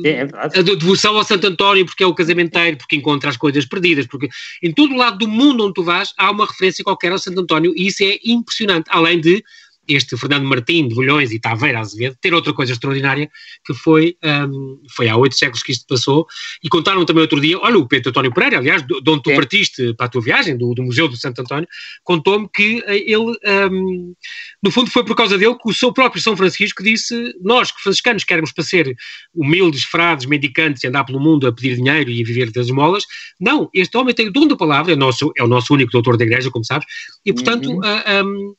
é, 0.05 0.17
é 0.17 0.59
a 0.59 0.63
devoção 0.63 1.17
ao 1.17 1.25
Santo 1.25 1.47
António, 1.47 1.87
porque 1.87 2.05
é 2.05 2.07
o 2.07 2.15
casamenteiro, 2.15 2.77
porque 2.77 2.97
encontra 2.97 3.31
as 3.31 3.37
coisas 3.37 3.65
perdidas, 3.65 4.07
porque 4.07 4.29
em 4.63 4.73
todo 4.73 4.93
o 4.93 4.97
lado 4.99 5.19
do 5.19 5.29
mundo 5.29 5.65
onde 5.65 5.75
tu 5.75 5.83
vais, 5.83 6.13
há 6.19 6.31
uma 6.31 6.47
referência 6.47 6.85
qualquer 6.85 7.13
ao 7.13 7.19
Santo 7.19 7.41
António, 7.41 7.73
e 7.75 7.87
isso 7.87 8.03
é 8.03 8.19
impressionante, 8.25 8.87
além 8.91 9.21
de 9.21 9.43
este 9.89 10.17
Fernando 10.17 10.45
Martim 10.45 10.89
de 10.89 10.95
Bolhões 10.95 11.33
e 11.33 11.41
Taveira 11.41 11.81
Azevedo 11.81 12.17
ter 12.21 12.33
outra 12.33 12.53
coisa 12.53 12.73
extraordinária 12.73 13.31
que 13.65 13.75
foi, 13.75 14.17
um, 14.25 14.81
foi 14.95 15.09
há 15.09 15.17
oito 15.17 15.37
séculos 15.37 15.63
que 15.63 15.73
isto 15.73 15.87
passou 15.87 16.27
e 16.63 16.69
contaram 16.69 17.05
também 17.05 17.23
outro 17.23 17.41
dia, 17.41 17.59
olha 17.59 17.79
o 17.79 17.87
Pedro 17.87 18.11
António 18.11 18.33
Pereira, 18.33 18.59
aliás, 18.59 18.83
de 18.83 18.95
onde 18.95 19.23
tu 19.23 19.31
é. 19.31 19.35
partiste 19.35 19.95
para 19.95 20.07
a 20.07 20.09
tua 20.09 20.23
viagem, 20.23 20.57
do, 20.57 20.75
do 20.75 20.83
Museu 20.83 21.09
do 21.09 21.17
Santo 21.17 21.41
António, 21.41 21.69
contou-me 22.05 22.49
que 22.49 22.83
eh, 22.87 22.99
ele, 22.99 23.37
um, 23.71 24.15
no 24.63 24.71
fundo 24.71 24.91
foi 24.91 25.05
por 25.05 25.17
causa 25.17 25.37
dele 25.37 25.55
que 25.55 25.69
o 25.69 25.75
seu 25.75 25.93
próprio 25.93 26.23
São 26.23 26.37
Francisco 26.37 26.83
disse, 26.83 27.35
nós 27.41 27.73
que 27.73 27.83
franciscanos 27.83 28.25
queremos 28.25 28.53
para 28.53 28.65
ser 28.65 28.95
humildes, 29.35 29.85
frades, 29.85 30.27
mendicantes 30.27 30.85
e 30.85 30.87
andar 30.87 31.05
pelo 31.05 31.21
mundo 31.21 31.47
a 31.47 31.53
pedir 31.53 31.77
dinheiro 31.77 32.11
e 32.11 32.23
a 32.23 32.25
viver 32.25 32.51
das 32.51 32.67
esmolas, 32.67 33.05
não, 33.41 33.69
este 33.75 33.97
homem 33.97 34.15
tem 34.15 34.29
o 34.29 34.33
dom 34.33 34.47
da 34.47 34.57
palavra, 34.57 34.93
é 34.93 34.95
o 34.95 34.99
nosso, 34.99 35.33
é 35.37 35.43
o 35.43 35.49
nosso 35.49 35.75
único 35.75 35.91
doutor 35.91 36.17
da 36.17 36.25
igreja, 36.25 36.51
como 36.51 36.65
sabes, 36.65 36.87
e 37.25 37.33
portanto 37.33 37.69
uhum. 37.69 37.79
uh, 37.79 38.25
um, 38.25 38.55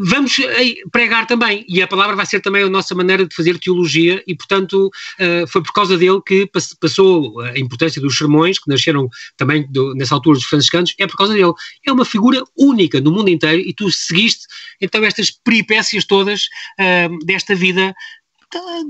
vamos 0.00 0.38
eh, 0.38 0.74
pregar 0.90 1.26
também, 1.26 1.64
e 1.68 1.82
a 1.82 1.86
palavra 1.86 2.16
vai 2.16 2.26
ser 2.26 2.40
também 2.40 2.62
a 2.62 2.68
nossa 2.68 2.94
maneira 2.94 3.26
de 3.26 3.34
fazer 3.34 3.58
teologia, 3.58 4.22
e 4.26 4.34
portanto 4.34 4.86
uh, 4.86 5.46
foi 5.46 5.62
por 5.62 5.72
causa 5.72 5.96
dele 5.96 6.20
que 6.26 6.48
passou 6.80 7.40
a 7.40 7.58
importância 7.58 8.00
dos 8.00 8.16
sermões, 8.16 8.58
que 8.58 8.68
nasceram 8.68 9.08
também 9.36 9.66
do, 9.70 9.94
nessa 9.94 10.14
altura 10.14 10.38
dos 10.38 10.46
franciscanos, 10.46 10.94
é 10.98 11.06
por 11.06 11.16
causa 11.16 11.34
dele. 11.34 11.52
É 11.86 11.92
uma 11.92 12.04
figura 12.04 12.42
única 12.56 13.00
no 13.00 13.12
mundo 13.12 13.28
inteiro, 13.28 13.60
e 13.60 13.72
tu 13.72 13.90
seguiste 13.90 14.46
então 14.80 15.04
estas 15.04 15.30
peripécias 15.30 16.04
todas 16.04 16.46
uh, 16.80 17.24
desta 17.24 17.54
vida. 17.54 17.94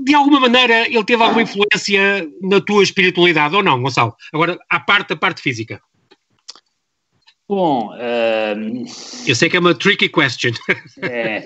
De 0.03 0.13
alguma 0.13 0.41
maneira 0.41 0.87
ele 0.89 1.03
teve 1.05 1.23
alguma 1.23 1.41
influência 1.41 2.27
na 2.41 2.59
tua 2.59 2.83
espiritualidade, 2.83 3.55
ou 3.55 3.63
não, 3.63 3.81
Gonçalo? 3.81 4.13
Agora, 4.33 4.59
à 4.69 4.79
parte 4.79 5.09
da 5.09 5.15
parte 5.15 5.41
física. 5.41 5.81
Bom, 7.47 7.89
uh, 7.93 8.85
eu 9.27 9.35
sei 9.35 9.49
que 9.49 9.57
é 9.57 9.59
uma 9.59 9.75
tricky 9.75 10.07
question. 10.07 10.51
é, 11.03 11.43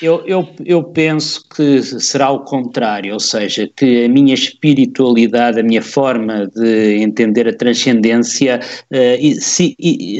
eu, 0.00 0.24
eu, 0.26 0.48
eu 0.64 0.82
penso 0.84 1.46
que 1.50 1.82
será 1.82 2.30
o 2.30 2.44
contrário, 2.44 3.12
ou 3.12 3.20
seja, 3.20 3.68
que 3.76 4.06
a 4.06 4.08
minha 4.08 4.32
espiritualidade, 4.32 5.60
a 5.60 5.62
minha 5.62 5.82
forma 5.82 6.46
de 6.46 6.96
entender 7.02 7.46
a 7.46 7.54
transcendência, 7.54 8.58
uh, 8.58 9.40
se, 9.40 9.76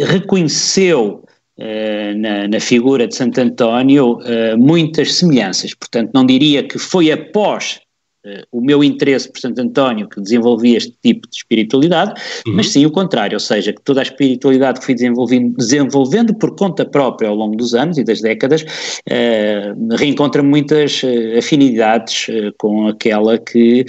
reconheceu 0.06 1.24
Uh, 1.60 2.14
na, 2.16 2.46
na, 2.46 2.60
figura 2.60 3.08
de 3.08 3.16
Santo 3.16 3.40
António 3.40 4.18
uh, 4.18 4.56
muitas 4.56 5.14
semelhanças. 5.14 5.74
Portanto, 5.74 6.12
não 6.14 6.24
diria 6.24 6.62
que 6.62 6.78
foi 6.78 7.10
após 7.10 7.80
o 8.50 8.60
meu 8.60 8.82
interesse 8.82 9.30
por 9.30 9.40
Santo 9.40 9.60
António 9.60 10.08
que 10.08 10.20
desenvolvi 10.20 10.74
este 10.74 10.94
tipo 11.02 11.28
de 11.28 11.36
espiritualidade, 11.36 12.20
uhum. 12.46 12.54
mas 12.54 12.70
sim 12.70 12.84
o 12.84 12.90
contrário, 12.90 13.36
ou 13.36 13.40
seja, 13.40 13.72
que 13.72 13.80
toda 13.82 14.00
a 14.00 14.02
espiritualidade 14.02 14.80
que 14.80 14.86
fui 14.86 14.94
desenvolvendo, 14.94 15.56
desenvolvendo 15.56 16.34
por 16.34 16.54
conta 16.56 16.84
própria 16.84 17.28
ao 17.28 17.34
longo 17.34 17.56
dos 17.56 17.74
anos 17.74 17.96
e 17.98 18.04
das 18.04 18.20
décadas, 18.20 18.62
uh, 18.62 19.96
reencontra 19.96 20.42
muitas 20.42 21.02
uh, 21.02 21.38
afinidades 21.38 22.26
com 22.58 22.88
aquela 22.88 23.38
que 23.38 23.84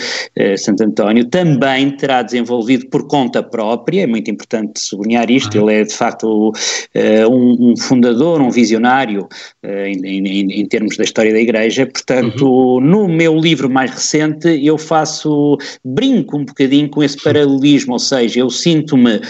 Santo 0.57 0.83
António 0.83 1.25
também 1.25 1.91
terá 1.91 2.21
desenvolvido 2.21 2.87
por 2.87 3.07
conta 3.07 3.41
própria, 3.41 4.03
é 4.03 4.07
muito 4.07 4.29
importante 4.29 4.79
sublinhar 4.79 5.29
isto, 5.29 5.57
uhum. 5.57 5.69
ele 5.69 5.81
é 5.81 5.83
de 5.83 5.93
facto 5.93 6.51
um, 7.29 7.71
um, 7.71 7.77
fundador, 7.77 8.41
um 8.41 8.49
visionário 8.49 9.27
em, 9.63 10.05
em, 10.05 10.61
em, 10.61 10.65
termos 10.65 10.97
da 10.97 11.03
história 11.03 11.31
da 11.31 11.39
Igreja, 11.39 11.85
portanto, 11.85 12.47
uhum. 12.47 12.79
no 12.79 13.07
meu 13.07 13.37
livro 13.37 13.69
mais 13.69 13.91
recente, 13.91 14.18
eu 14.61 14.77
faço, 14.77 15.57
brinco 15.83 16.37
um 16.37 16.45
bocadinho 16.45 16.89
com 16.89 17.03
esse 17.03 17.21
paralelismo, 17.21 17.93
ou 17.93 17.99
seja, 17.99 18.39
eu 18.39 18.49
sinto-me 18.49 19.21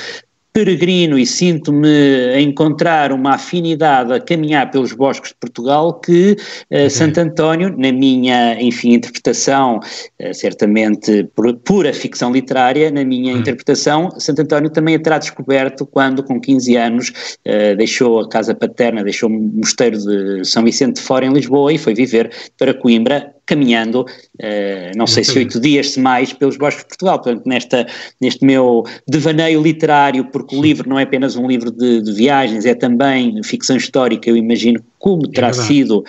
peregrino 0.51 1.17
e 1.17 1.25
sinto-me 1.25 2.33
a 2.33 2.41
encontrar 2.41 3.11
uma 3.11 3.35
afinidade 3.35 4.11
a 4.11 4.19
caminhar 4.19 4.69
pelos 4.71 4.91
bosques 4.91 5.29
de 5.29 5.35
Portugal 5.35 5.99
que 5.99 6.35
uh, 6.71 6.89
Santo 6.89 7.19
António, 7.19 7.73
na 7.77 7.91
minha, 7.91 8.61
enfim, 8.61 8.93
interpretação, 8.93 9.79
uh, 9.79 10.33
certamente 10.33 11.29
pura 11.63 11.93
ficção 11.93 12.31
literária, 12.31 12.91
na 12.91 13.05
minha 13.05 13.33
uhum. 13.33 13.39
interpretação, 13.39 14.09
Santo 14.19 14.41
António 14.41 14.69
também 14.69 14.95
a 14.95 14.99
terá 14.99 15.17
descoberto 15.17 15.85
quando, 15.85 16.23
com 16.23 16.41
15 16.41 16.75
anos, 16.75 17.09
uh, 17.09 17.77
deixou 17.77 18.19
a 18.19 18.27
casa 18.27 18.55
paterna, 18.55 19.03
deixou 19.03 19.29
o 19.29 19.33
mosteiro 19.33 19.97
de 19.97 20.43
São 20.43 20.63
Vicente 20.63 20.95
de 20.95 21.01
Fora 21.01 21.25
em 21.25 21.31
Lisboa 21.33 21.71
e 21.71 21.77
foi 21.77 21.93
viver 21.93 22.31
para 22.57 22.73
Coimbra 22.73 23.33
caminhando, 23.49 24.01
uh, 24.01 24.95
não 24.95 25.07
sei 25.07 25.23
se 25.23 25.35
oito 25.39 25.59
dias, 25.59 25.91
se 25.91 25.99
mais, 25.99 26.31
pelos 26.31 26.55
bosques 26.55 26.83
de 26.83 26.89
Portugal. 26.89 27.19
Portanto, 27.19 27.47
nesta, 27.47 27.87
neste 28.21 28.45
meu 28.45 28.83
devaneio 29.07 29.59
literário, 29.59 30.25
porque 30.25 30.55
o 30.55 30.61
livro 30.61 30.87
não 30.87 30.99
é 30.99 31.03
apenas 31.03 31.35
um 31.35 31.47
livro 31.47 31.71
de, 31.71 32.01
de 32.01 32.13
viagens, 32.13 32.65
é 32.65 32.75
também 32.75 33.41
ficção 33.43 33.75
histórica, 33.75 34.29
eu 34.29 34.37
imagino 34.37 34.79
como 34.99 35.27
terá 35.27 35.47
é 35.47 35.53
sido 35.53 36.03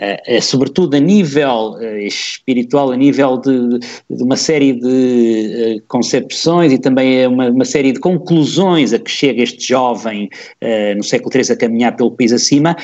uh, 0.00 0.42
sobretudo 0.42 0.96
a 0.96 1.00
nível 1.00 1.72
uh, 1.72 1.96
espiritual, 1.98 2.90
a 2.90 2.96
nível 2.96 3.36
de, 3.38 3.78
de 3.78 4.22
uma 4.22 4.36
série 4.36 4.72
de 4.72 5.78
uh, 5.78 5.82
concepções 5.88 6.72
e 6.72 6.78
também 6.78 7.26
uma, 7.26 7.50
uma, 7.50 7.64
série 7.64 7.92
de 7.92 8.00
conclusões 8.00 8.92
a 8.92 8.98
que 8.98 9.10
chega 9.10 9.42
este 9.42 9.68
jovem 9.68 10.28
no 10.96 11.02
século 11.02 11.30
III 11.34 11.52
a 11.52 11.56
caminhar 11.56 11.96
pelo 11.96 12.10
país 12.10 12.32
acima, 12.32 12.76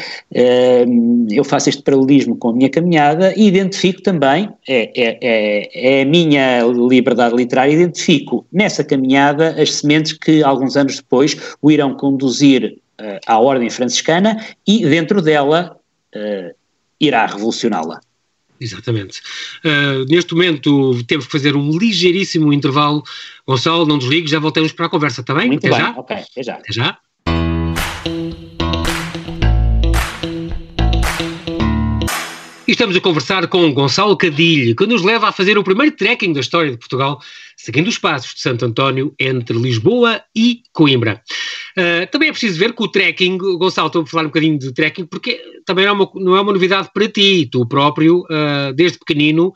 eu 1.31 1.45
faço 1.45 1.69
este 1.69 1.83
paralelismo 1.83 2.37
com 2.37 2.51
a 2.51 2.53
minha 2.53 2.69
caminhada 2.69 3.33
e 3.37 3.47
identifico 3.47 4.03
também, 4.03 4.49
é, 4.69 4.91
é, 4.95 5.19
é, 5.21 5.99
é 5.99 6.03
a 6.03 6.05
minha 6.05 6.63
liberdade 6.65 7.35
literária, 7.35 7.73
identifico 7.73 8.47
nessa 8.53 8.85
caminhada 8.85 9.61
as 9.61 9.75
sementes 9.75 10.13
que 10.13 10.43
alguns 10.43 10.77
anos 10.77 10.97
depois 10.97 11.37
o 11.61 11.71
irão 11.71 11.95
conduzir 11.95 12.79
à 13.27 13.39
ordem 13.39 13.69
franciscana 13.71 14.39
e 14.67 14.85
dentro 14.87 15.21
dela 15.21 15.77
irá 17.01 17.27
revolucioná-la. 17.27 18.01
Exatamente. 18.61 19.21
Uh, 19.65 20.05
neste 20.09 20.35
momento 20.35 21.03
temos 21.05 21.27
que 21.27 21.33
fazer 21.33 21.57
um 21.57 21.77
ligeiríssimo 21.77 22.53
intervalo. 22.53 23.03
Gonçalo, 23.47 23.87
não 23.87 23.99
desligue, 23.99 24.29
já 24.29 24.39
voltamos 24.39 24.73
para 24.73 24.87
a 24.87 24.89
conversa, 24.89 25.21
está 25.21 25.35
bem? 25.35 25.49
Muito 25.49 25.67
até 25.67 25.77
bem, 25.77 25.87
já? 25.87 25.91
ok, 25.99 26.17
até 26.17 26.43
já. 26.43 26.55
Até 26.55 26.73
já. 26.73 26.99
E 32.67 32.73
estamos 32.73 32.97
a 32.97 33.01
conversar 33.01 33.47
com 33.47 33.73
Gonçalo 33.73 34.17
Cadilho, 34.17 34.75
que 34.75 34.87
nos 34.87 35.03
leva 35.03 35.29
a 35.29 35.33
fazer 35.33 35.57
o 35.57 35.63
primeiro 35.63 35.95
trekking 35.95 36.33
da 36.33 36.41
história 36.41 36.73
de 36.73 36.77
Portugal, 36.77 37.21
seguindo 37.57 37.87
os 37.87 37.97
passos 37.97 38.35
de 38.35 38.41
Santo 38.41 38.65
António 38.65 39.15
entre 39.21 39.57
Lisboa 39.57 40.21
e 40.35 40.63
Coimbra. 40.73 41.23
Uh, 41.79 42.07
também 42.11 42.31
é 42.31 42.33
preciso 42.33 42.59
ver 42.59 42.73
que 42.73 42.83
o 42.83 42.89
trekking, 42.89 43.37
Gonçalo, 43.37 43.89
estou 43.89 44.03
a 44.03 44.07
falar 44.07 44.23
um 44.23 44.29
bocadinho 44.29 44.59
de 44.59 44.73
trekking, 44.73 45.05
porque 45.05 45.39
também 45.67 45.85
não 45.85 45.91
é 45.91 45.95
uma, 45.95 46.11
não 46.15 46.37
é 46.37 46.41
uma 46.41 46.53
novidade 46.53 46.89
para 46.95 47.07
ti, 47.07 47.47
tu 47.53 47.67
próprio, 47.67 48.21
uh, 48.21 48.73
desde 48.75 48.99
pequenino, 48.99 49.53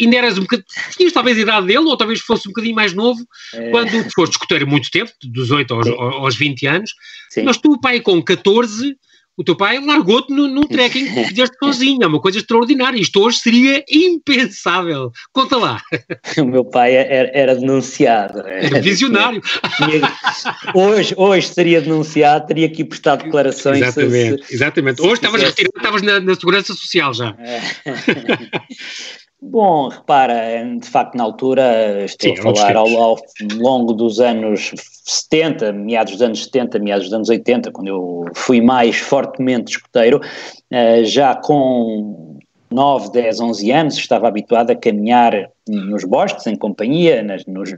ainda 0.00 0.16
eras 0.16 0.36
um 0.36 0.40
bocadinho, 0.40 0.66
tinhas 0.96 1.12
talvez 1.12 1.38
a 1.38 1.42
idade 1.42 1.66
dele, 1.68 1.78
ou 1.78 1.96
talvez 1.96 2.18
fosse 2.20 2.48
um 2.48 2.50
bocadinho 2.50 2.74
mais 2.74 2.92
novo, 2.92 3.24
é. 3.54 3.70
quando 3.70 3.90
foste 4.12 4.32
escuteiro 4.32 4.66
muito 4.66 4.90
tempo, 4.90 5.12
dos 5.22 5.52
8 5.52 5.72
aos, 5.72 5.86
aos 5.86 6.36
20 6.36 6.66
anos, 6.66 6.92
Sim. 7.30 7.42
mas 7.44 7.56
tu, 7.56 7.80
pai, 7.80 8.00
com 8.00 8.20
14 8.20 8.96
o 9.36 9.42
teu 9.42 9.56
pai 9.56 9.78
largou-te 9.84 10.32
num, 10.32 10.46
num 10.46 10.66
trekking 10.66 11.06
que 11.06 11.24
fizeste 11.24 11.56
sozinho, 11.58 12.02
é 12.02 12.06
uma 12.06 12.20
coisa 12.20 12.38
extraordinária. 12.38 13.00
Isto 13.00 13.20
hoje 13.20 13.38
seria 13.38 13.82
impensável. 13.90 15.10
Conta 15.32 15.56
lá. 15.56 15.80
O 16.38 16.44
meu 16.44 16.64
pai 16.64 16.94
era, 16.94 17.30
era 17.34 17.54
denunciado. 17.54 18.46
Era 18.46 18.80
visionário. 18.80 19.40
hoje, 20.74 21.14
hoje 21.16 21.48
seria 21.48 21.80
denunciado, 21.80 22.46
teria 22.46 22.68
que 22.68 22.82
ir 22.82 22.84
prestar 22.86 23.16
declarações. 23.16 23.82
Exatamente, 23.82 24.46
se, 24.46 24.54
exatamente. 24.54 25.00
Se 25.00 25.06
hoje 25.06 25.14
estavas 25.14 25.42
retirado, 25.42 25.76
estavas 25.76 26.02
na, 26.02 26.20
na 26.20 26.34
Segurança 26.34 26.74
Social 26.74 27.12
já. 27.14 27.36
É. 29.42 29.46
Bom, 29.46 29.88
repara, 29.88 30.64
de 30.78 30.88
facto, 30.88 31.16
na 31.16 31.24
altura, 31.24 32.04
estou 32.04 32.34
Sim, 32.34 32.40
a 32.40 32.42
falar 32.42 32.76
ao, 32.76 32.88
ao, 32.96 33.18
longo 33.56 33.92
dos 33.92 34.20
anos 34.20 34.72
70, 35.04 35.72
meados 35.72 36.12
dos 36.12 36.22
anos 36.22 36.44
70, 36.44 36.78
meados 36.78 37.04
dos 37.06 37.14
anos 37.14 37.28
80, 37.28 37.72
quando 37.72 37.88
eu 37.88 38.24
fui 38.34 38.60
mais 38.60 38.96
fortemente 38.96 39.72
escoteiro, 39.72 40.20
eh, 40.70 41.04
já 41.04 41.34
com 41.34 42.38
9, 42.70 43.10
10, 43.12 43.40
11 43.40 43.70
anos, 43.72 43.96
estava 43.96 44.28
habituado 44.28 44.70
a 44.70 44.76
caminhar 44.76 45.50
nos 45.68 46.04
bosques, 46.04 46.46
em 46.46 46.56
companhia, 46.56 47.22
nas, 47.22 47.44
nos, 47.46 47.74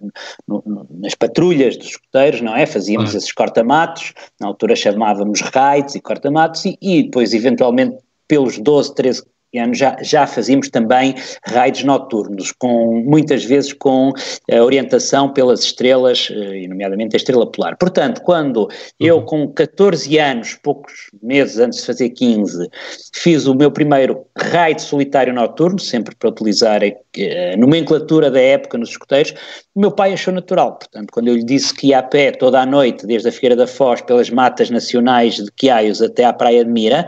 no, 0.46 0.86
nas 0.90 1.14
patrulhas 1.14 1.76
dos 1.76 1.88
escoteiros, 1.88 2.40
não 2.40 2.54
é? 2.54 2.66
Fazíamos 2.66 3.14
esses 3.14 3.32
corta-matos, 3.32 4.12
na 4.40 4.46
altura 4.46 4.76
chamávamos 4.76 5.40
raids 5.40 5.94
e 5.94 6.00
corta-matos, 6.00 6.64
e, 6.64 6.78
e 6.80 7.02
depois, 7.02 7.34
eventualmente, 7.34 7.96
pelos 8.28 8.58
12, 8.58 8.94
13 8.94 9.22
anos 9.58 9.78
já, 9.78 9.96
já 10.02 10.26
fazíamos 10.26 10.68
também 10.68 11.14
raids 11.46 11.84
noturnos, 11.84 12.52
com, 12.52 13.02
muitas 13.04 13.44
vezes 13.44 13.72
com 13.72 14.12
a 14.50 14.62
orientação 14.62 15.32
pelas 15.32 15.64
estrelas, 15.64 16.28
eh, 16.30 16.66
nomeadamente 16.68 17.16
a 17.16 17.18
estrela 17.18 17.50
polar. 17.50 17.76
Portanto, 17.76 18.20
quando 18.22 18.62
uhum. 18.62 18.68
eu 19.00 19.22
com 19.22 19.48
14 19.48 20.18
anos, 20.18 20.54
poucos 20.62 21.10
meses 21.22 21.58
antes 21.58 21.80
de 21.80 21.86
fazer 21.86 22.10
15, 22.10 22.68
fiz 23.14 23.46
o 23.46 23.54
meu 23.54 23.70
primeiro 23.70 24.26
raid 24.36 24.80
solitário 24.80 25.32
noturno, 25.32 25.78
sempre 25.78 26.14
para 26.14 26.28
utilizar 26.28 26.82
a, 27.18 27.54
a 27.54 27.56
nomenclatura 27.56 28.30
da 28.30 28.40
época 28.40 28.78
nos 28.78 28.90
escoteiros, 28.90 29.34
o 29.74 29.80
meu 29.80 29.90
pai 29.90 30.12
achou 30.12 30.32
natural. 30.32 30.78
Portanto, 30.78 31.08
quando 31.12 31.28
eu 31.28 31.34
lhe 31.34 31.44
disse 31.44 31.74
que 31.74 31.88
ia 31.88 31.98
a 31.98 32.02
pé 32.02 32.30
toda 32.30 32.60
a 32.60 32.66
noite, 32.66 33.06
desde 33.06 33.28
a 33.28 33.32
Figueira 33.32 33.56
da 33.56 33.66
Foz, 33.66 34.00
pelas 34.00 34.30
matas 34.30 34.70
nacionais 34.70 35.36
de 35.36 35.50
Quiaios 35.52 36.00
até 36.00 36.24
à 36.24 36.32
Praia 36.32 36.64
de 36.64 36.70
Mira, 36.70 37.06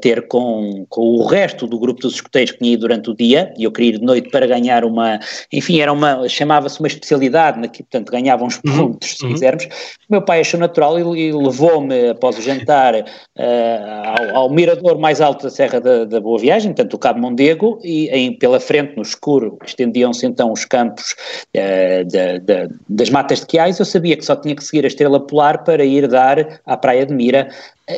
ter 0.00 0.26
com, 0.28 0.84
com 0.88 1.00
o 1.00 1.26
resto 1.26 1.66
do 1.66 1.78
grupo 1.78 2.00
dos 2.00 2.14
escoteiros 2.14 2.52
que 2.52 2.58
tinha 2.58 2.74
ido 2.74 2.80
durante 2.80 3.10
o 3.10 3.14
dia, 3.14 3.52
e 3.56 3.64
eu 3.64 3.72
queria 3.72 3.90
ir 3.90 3.98
de 3.98 4.04
noite 4.04 4.30
para 4.30 4.46
ganhar 4.46 4.84
uma, 4.84 5.18
enfim, 5.52 5.80
era 5.80 5.92
uma, 5.92 6.28
chamava-se 6.28 6.80
uma 6.80 6.88
especialidade, 6.88 7.64
aqui, 7.64 7.82
portanto 7.82 8.10
ganhava 8.10 8.44
uns 8.44 8.60
uhum, 8.64 8.76
pontos, 8.76 9.10
uhum. 9.10 9.28
se 9.28 9.32
quisermos. 9.34 9.64
O 9.64 10.12
meu 10.12 10.22
pai 10.22 10.40
achou 10.40 10.58
natural 10.58 10.98
e, 10.98 11.28
e 11.28 11.32
levou-me, 11.32 12.10
após 12.10 12.38
o 12.38 12.42
jantar, 12.42 12.94
uh, 12.94 14.32
ao, 14.34 14.42
ao, 14.42 14.50
mirador 14.50 14.98
mais 14.98 15.20
alto 15.20 15.44
da 15.44 15.50
Serra 15.50 15.80
da, 15.80 16.04
da 16.04 16.20
Boa 16.20 16.38
Viagem, 16.38 16.72
portanto 16.72 16.94
o 16.94 16.98
Cabo 16.98 17.20
Mondego, 17.20 17.78
e 17.82 18.08
em, 18.08 18.36
pela 18.36 18.60
frente, 18.60 18.96
no 18.96 19.02
escuro, 19.02 19.31
estendiam-se 19.64 20.26
então 20.26 20.52
os 20.52 20.64
campos 20.64 21.14
uh, 21.56 22.04
da, 22.10 22.38
da, 22.38 22.74
das 22.88 23.10
matas 23.10 23.40
de 23.40 23.46
Quiais, 23.46 23.78
eu 23.78 23.84
sabia 23.84 24.16
que 24.16 24.24
só 24.24 24.36
tinha 24.36 24.54
que 24.54 24.64
seguir 24.64 24.84
a 24.84 24.88
estrela 24.88 25.20
polar 25.20 25.64
para 25.64 25.84
ir 25.84 26.08
dar 26.08 26.60
à 26.66 26.76
Praia 26.76 27.06
de 27.06 27.14
Mira, 27.14 27.48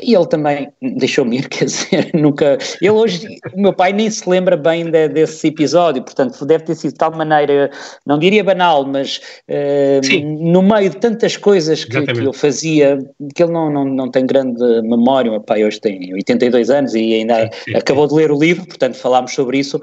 e 0.02 0.14
ele 0.14 0.26
também 0.26 0.72
deixou-me 0.80 1.38
ir, 1.38 1.48
quer 1.50 1.66
dizer, 1.66 2.10
nunca. 2.14 2.58
Ele 2.80 2.90
hoje, 2.90 3.26
o 3.54 3.60
meu 3.60 3.72
pai 3.72 3.92
nem 3.92 4.10
se 4.10 4.28
lembra 4.28 4.56
bem 4.56 4.90
de, 4.90 5.08
desse 5.08 5.48
episódio, 5.48 6.02
portanto, 6.02 6.44
deve 6.44 6.64
ter 6.64 6.74
sido 6.74 6.92
de 6.92 6.98
tal 6.98 7.12
maneira, 7.12 7.70
não 8.06 8.18
diria 8.18 8.42
banal, 8.42 8.86
mas 8.86 9.20
uh, 9.48 10.42
no 10.42 10.62
meio 10.62 10.90
de 10.90 10.96
tantas 10.96 11.36
coisas 11.36 11.84
que, 11.84 12.02
que 12.02 12.20
eu 12.20 12.32
fazia, 12.32 12.98
que 13.34 13.42
ele 13.42 13.52
não, 13.52 13.70
não, 13.70 13.84
não 13.84 14.10
tem 14.10 14.26
grande 14.26 14.62
memória. 14.82 15.30
O 15.30 15.34
meu 15.34 15.42
pai 15.42 15.64
hoje 15.64 15.80
tem 15.80 16.12
82 16.14 16.70
anos 16.70 16.94
e 16.94 17.14
ainda 17.14 17.50
sim, 17.52 17.76
acabou 17.76 18.06
de 18.06 18.14
ler 18.14 18.30
o 18.30 18.38
livro, 18.38 18.66
portanto, 18.66 18.94
falámos 18.94 19.34
sobre 19.34 19.58
isso 19.58 19.80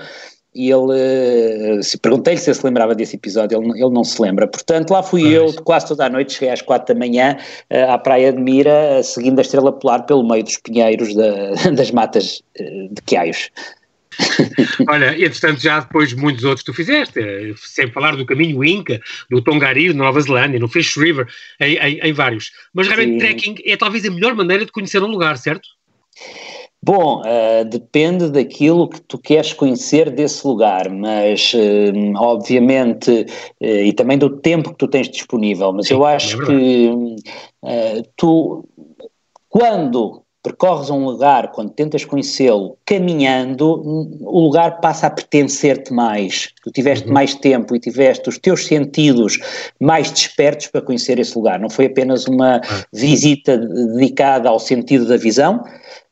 e 0.54 0.70
ele, 0.70 0.92
eh, 0.94 1.82
se 1.82 1.98
perguntei-lhe 1.98 2.40
se 2.40 2.50
ele 2.50 2.58
se 2.58 2.66
lembrava 2.66 2.94
desse 2.94 3.16
episódio, 3.16 3.58
ele, 3.58 3.72
ele 3.72 3.90
não 3.90 4.04
se 4.04 4.22
lembra. 4.22 4.48
Portanto, 4.48 4.92
lá 4.92 5.02
fui 5.02 5.26
eu 5.28 5.54
quase 5.64 5.88
toda 5.88 6.06
a 6.06 6.10
noite, 6.10 6.34
cheguei 6.34 6.50
às 6.50 6.62
quatro 6.62 6.94
da 6.94 7.00
manhã 7.00 7.38
eh, 7.70 7.84
à 7.84 7.98
Praia 7.98 8.34
de 8.34 8.42
Mira, 8.42 9.02
seguindo 9.02 9.40
a 9.40 9.42
Estrela 9.42 9.72
Polar 9.72 10.06
pelo 10.06 10.28
meio 10.28 10.44
dos 10.44 10.58
pinheiros 10.58 11.16
da, 11.16 11.72
das 11.72 11.92
matas 11.92 12.42
eh, 12.60 12.88
de 12.92 13.02
Quiaios. 13.04 13.50
Olha, 14.90 15.14
entretanto 15.16 15.62
já 15.62 15.80
depois 15.80 16.14
muitos 16.14 16.44
outros 16.44 16.66
tu 16.66 16.74
fizeste, 16.74 17.20
sem 17.56 17.90
falar 17.92 18.18
do 18.18 18.26
caminho 18.26 18.62
Inca, 18.62 19.00
do 19.30 19.42
Tongariro, 19.42 19.94
na 19.94 20.04
Nova 20.04 20.20
Zelândia, 20.20 20.60
no 20.60 20.68
Fish 20.68 20.98
River, 20.98 21.28
em, 21.62 21.78
em, 21.78 22.00
em 22.00 22.14
vários. 22.14 22.52
Mas 22.74 22.88
realmente 22.88 23.14
Sim. 23.14 23.20
trekking 23.20 23.56
é 23.66 23.78
talvez 23.78 24.06
a 24.06 24.12
melhor 24.12 24.36
maneira 24.36 24.66
de 24.66 24.72
conhecer 24.72 25.02
um 25.02 25.08
lugar, 25.08 25.38
certo? 25.38 25.68
Bom, 26.84 27.22
uh, 27.22 27.64
depende 27.66 28.32
daquilo 28.32 28.90
que 28.90 29.00
tu 29.02 29.20
queres 29.20 29.54
conhecer 29.54 30.10
desse 30.10 30.46
lugar, 30.48 30.90
mas 30.90 31.54
uh, 31.54 32.18
obviamente, 32.18 33.12
uh, 33.62 33.66
e 33.66 33.94
também 33.94 34.18
do 34.18 34.38
tempo 34.38 34.72
que 34.72 34.78
tu 34.78 34.88
tens 34.88 35.08
disponível, 35.08 35.72
mas 35.74 35.88
Sim, 35.88 35.94
eu 35.94 36.04
acho 36.04 36.42
é 36.42 36.46
que 36.46 37.16
tu, 38.18 38.68
quando 39.48 40.24
percorres 40.44 40.90
um 40.90 41.06
lugar, 41.06 41.52
quando 41.52 41.70
tentas 41.72 42.04
conhecê-lo, 42.04 42.76
caminhando, 42.84 43.68
o 44.22 44.40
lugar 44.40 44.82
passa 44.82 45.06
a 45.06 45.10
pertencer-te 45.12 45.94
mais. 45.94 46.50
Tu 46.64 46.72
tiveste 46.72 47.08
uhum. 47.08 47.14
mais 47.14 47.36
tempo 47.36 47.76
e 47.76 47.80
tiveste 47.80 48.28
os 48.28 48.40
teus 48.40 48.66
sentidos 48.66 49.38
mais 49.80 50.10
despertos 50.10 50.68
para 50.68 50.82
conhecer 50.82 51.20
esse 51.20 51.36
lugar. 51.36 51.60
Não 51.60 51.70
foi 51.70 51.86
apenas 51.86 52.26
uma 52.26 52.56
uhum. 52.56 52.82
visita 52.92 53.56
dedicada 53.56 54.50
ao 54.50 54.60
sentido 54.60 55.06
da 55.06 55.18
visão, 55.18 55.64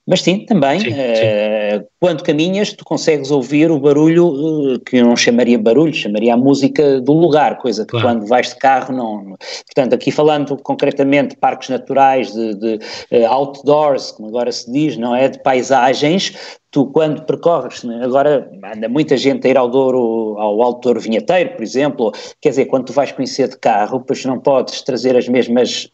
mas 0.10 0.24
sim, 0.24 0.44
também, 0.44 0.80
sim, 0.80 0.89
uh, 0.89 1.86
quando 2.00 2.24
caminhas, 2.24 2.74
tu 2.74 2.84
consegues 2.84 3.30
ouvir 3.30 3.70
o 3.70 3.80
barulho, 3.80 4.25
uh, 4.25 4.80
que 4.80 4.98
eu 4.98 5.06
não 5.06 5.16
chamaria 5.16 5.60
barulho, 5.60 5.94
chamaria 5.94 6.34
a 6.34 6.38
música 6.38 7.00
do 7.00 7.13
lugar, 7.13 7.60
coisa 7.60 7.86
que 7.86 7.92
claro. 7.92 8.08
quando 8.08 8.25
vais 8.28 8.50
de 8.50 8.56
carro 8.56 8.92
não. 8.92 9.36
Portanto, 9.68 9.94
aqui 9.94 10.10
falando 10.10 10.58
concretamente 10.58 11.36
de 11.36 11.38
parques 11.38 11.70
naturais, 11.70 12.34
de, 12.34 12.56
de 12.56 12.80
uh, 13.12 13.25
outdoors, 13.28 14.12
como 14.13 14.30
agora 14.30 14.51
se 14.51 14.72
diz, 14.72 14.98
não 14.98 15.16
é? 15.16 15.30
De 15.30 15.38
paisagens, 15.44 16.34
tu 16.72 16.88
quando 16.88 17.22
percorres, 17.22 17.84
né? 17.84 18.01
agora 18.04 18.50
anda 18.75 18.89
muita 18.89 19.16
gente 19.16 19.46
a 19.46 19.51
ir 19.51 19.58
ao 19.60 19.70
Douro, 19.70 20.38
ao 20.39 20.60
Alto 20.63 20.86
Douro 20.86 21.00
Vinheteiro, 21.00 21.51
por 21.51 21.62
exemplo, 21.62 22.12
quer 22.42 22.50
dizer, 22.50 22.66
quando 22.66 22.86
tu 22.86 22.94
vais 22.94 23.12
conhecer 23.12 23.48
de 23.48 23.58
carro, 23.58 24.04
pois 24.06 24.25
não 24.25 24.39
podes 24.39 24.82
trazer 24.82 25.16
as 25.16 25.28
mesmas 25.28 25.88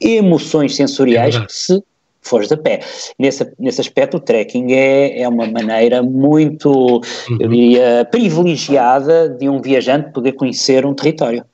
emoções 0.00 0.74
sensoriais 0.74 1.36
é 1.36 1.44
que 1.44 1.52
se 1.52 1.82
fores 2.22 2.50
a 2.52 2.56
pé. 2.56 2.80
Nesse, 3.18 3.50
nesse 3.58 3.80
aspecto, 3.80 4.16
o 4.16 4.20
trekking 4.20 4.72
é, 4.72 5.22
é 5.22 5.28
uma 5.28 5.46
maneira 5.46 6.02
muito, 6.02 6.70
uhum. 6.70 7.38
eu 7.38 7.48
diria, 7.48 8.08
privilegiada 8.10 9.28
de 9.28 9.48
um 9.48 9.60
viajante 9.60 10.12
poder 10.12 10.32
conhecer 10.32 10.84
um 10.84 10.94
território. 10.94 11.44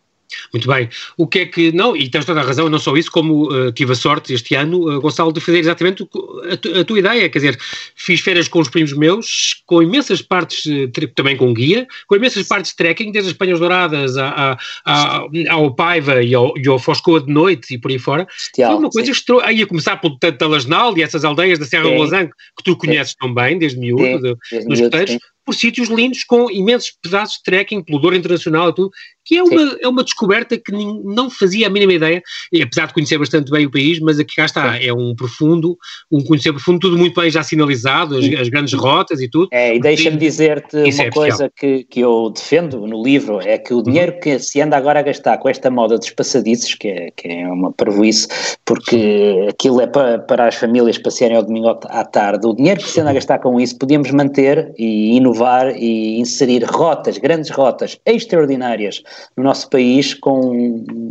Muito 0.52 0.68
bem. 0.68 0.88
O 1.16 1.26
que 1.26 1.40
é 1.40 1.46
que. 1.46 1.72
Não, 1.72 1.96
e 1.96 2.08
tens 2.08 2.24
toda 2.24 2.40
a 2.40 2.44
razão, 2.44 2.68
não 2.68 2.78
só 2.78 2.96
isso, 2.96 3.10
como 3.10 3.52
uh, 3.52 3.72
tive 3.72 3.92
a 3.92 3.94
sorte 3.94 4.32
este 4.32 4.54
ano, 4.54 4.88
uh, 4.88 5.00
Gonçalo, 5.00 5.32
de 5.32 5.40
fazer 5.40 5.58
exatamente 5.58 6.02
a, 6.02 6.56
tu, 6.56 6.80
a, 6.80 6.84
tua 6.84 6.98
ideia. 6.98 7.28
Quer 7.28 7.38
dizer, 7.38 7.58
fiz 7.94 8.20
férias 8.20 8.48
com 8.48 8.58
os 8.58 8.68
primos 8.68 8.92
meus, 8.92 9.62
com 9.66 9.82
imensas 9.82 10.22
partes, 10.22 10.64
uh, 10.66 11.08
também 11.14 11.36
com 11.36 11.52
guia, 11.52 11.86
com 12.06 12.16
imensas 12.16 12.46
partes 12.46 12.70
de 12.72 12.76
trekking, 12.76 13.12
desde 13.12 13.28
as 13.28 13.34
Espanhas 13.34 13.58
Douradas 13.58 14.16
a, 14.16 14.58
a, 14.84 15.26
ao 15.50 15.74
Paiva 15.74 16.22
e 16.22 16.34
ao, 16.34 16.56
e 16.56 16.68
ao 16.68 16.78
Foscoa 16.78 17.20
de 17.20 17.32
Noite 17.32 17.74
e 17.74 17.78
por 17.78 17.90
aí 17.90 17.98
fora. 17.98 18.26
Foi 18.54 18.64
uma 18.66 18.90
coisa. 18.90 19.12
Aí 19.42 19.62
a 19.62 19.66
começar 19.66 19.96
pelo 19.96 20.18
Talasnal 20.18 20.96
e 20.96 21.02
essas 21.02 21.24
aldeias 21.24 21.58
da 21.58 21.64
Serra 21.64 21.84
do 21.84 21.94
Losango, 21.94 22.30
que 22.56 22.64
tu 22.64 22.76
conheces 22.76 23.10
sim. 23.10 23.16
tão 23.20 23.34
bem, 23.34 23.58
desde 23.58 23.78
miúdo, 23.78 24.20
de, 24.20 24.36
desde 24.50 24.68
nos 24.68 24.80
roteiros 24.80 25.18
por 25.46 25.54
sítios 25.54 25.88
lindos 25.88 26.24
com 26.24 26.50
imensos 26.50 26.92
pedaços 27.00 27.36
de 27.36 27.44
trekking, 27.44 27.82
pelo 27.82 28.00
Douro 28.00 28.16
Internacional 28.16 28.70
e 28.70 28.74
tudo, 28.74 28.90
que 29.24 29.36
é 29.36 29.42
uma, 29.42 29.76
é 29.82 29.88
uma 29.88 30.04
descoberta 30.04 30.56
que 30.56 30.70
não 30.72 31.28
fazia 31.28 31.66
a 31.66 31.70
mínima 31.70 31.92
ideia, 31.92 32.22
e 32.52 32.62
apesar 32.62 32.86
de 32.86 32.94
conhecer 32.94 33.18
bastante 33.18 33.50
bem 33.50 33.66
o 33.66 33.70
país, 33.70 33.98
mas 33.98 34.20
aqui 34.20 34.36
cá 34.36 34.44
está, 34.44 34.80
é 34.80 34.92
um 34.92 35.14
profundo, 35.16 35.76
um 36.10 36.22
conhecer 36.22 36.52
profundo, 36.52 36.78
tudo 36.78 36.96
muito 36.96 37.20
bem 37.20 37.28
já 37.30 37.42
sinalizado, 37.42 38.16
as, 38.16 38.24
as 38.40 38.48
grandes 38.48 38.72
rotas 38.74 39.20
e 39.20 39.28
tudo. 39.28 39.48
É, 39.52 39.74
e 39.74 39.80
deixa-me 39.80 40.16
dizer-te 40.16 40.76
uma 40.76 41.02
é 41.02 41.10
coisa 41.10 41.50
que, 41.54 41.84
que 41.84 42.00
eu 42.00 42.30
defendo 42.30 42.86
no 42.86 43.02
livro, 43.02 43.40
é 43.40 43.58
que 43.58 43.74
o 43.74 43.82
dinheiro 43.82 44.18
que 44.20 44.38
se 44.38 44.60
anda 44.60 44.76
agora 44.76 45.00
a 45.00 45.02
gastar 45.02 45.38
com 45.38 45.48
esta 45.48 45.70
moda 45.70 45.98
dos 45.98 46.10
passadiços, 46.10 46.74
que 46.74 46.88
é, 46.88 47.10
que 47.10 47.28
é 47.28 47.48
uma 47.48 47.72
parvoíce, 47.72 48.28
porque 48.64 49.46
aquilo 49.48 49.80
é 49.80 49.86
para, 49.86 50.18
para 50.20 50.46
as 50.46 50.54
famílias 50.54 50.98
passearem 50.98 51.36
ao 51.36 51.42
domingo 51.42 51.68
à 51.68 52.04
tarde, 52.04 52.46
o 52.46 52.54
dinheiro 52.54 52.80
que 52.80 52.88
se 52.88 53.00
anda 53.00 53.10
a 53.10 53.14
gastar 53.14 53.40
com 53.40 53.60
isso, 53.60 53.76
podíamos 53.76 54.10
manter 54.12 54.72
e 54.78 55.16
inovar 55.16 55.35
e 55.76 56.18
inserir 56.18 56.64
rotas, 56.64 57.18
grandes 57.18 57.50
rotas 57.50 57.98
extraordinárias 58.04 59.02
no 59.36 59.44
nosso 59.44 59.68
país, 59.68 60.14
com 60.14 60.40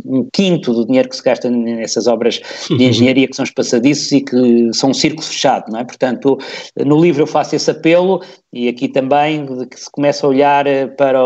um 0.04 0.28
quinto 0.32 0.72
do 0.72 0.86
dinheiro 0.86 1.08
que 1.08 1.16
se 1.16 1.22
gasta 1.22 1.50
nessas 1.50 2.06
obras 2.06 2.40
de 2.68 2.82
engenharia 2.84 3.28
que 3.28 3.36
são 3.36 3.44
os 3.44 3.50
passadiços 3.50 4.12
e 4.12 4.20
que 4.20 4.70
são 4.72 4.90
um 4.90 4.94
círculo 4.94 5.22
fechado, 5.22 5.70
não 5.70 5.80
é? 5.80 5.84
Portanto, 5.84 6.38
no 6.84 7.00
livro 7.00 7.22
eu 7.22 7.26
faço 7.26 7.56
esse 7.56 7.70
apelo 7.70 8.20
e 8.56 8.68
aqui 8.68 8.88
também 8.88 9.44
de 9.44 9.66
que 9.66 9.78
se 9.78 9.90
começa 9.90 10.26
a 10.26 10.30
olhar 10.30 10.66
eh, 10.66 10.86
para 10.86 11.18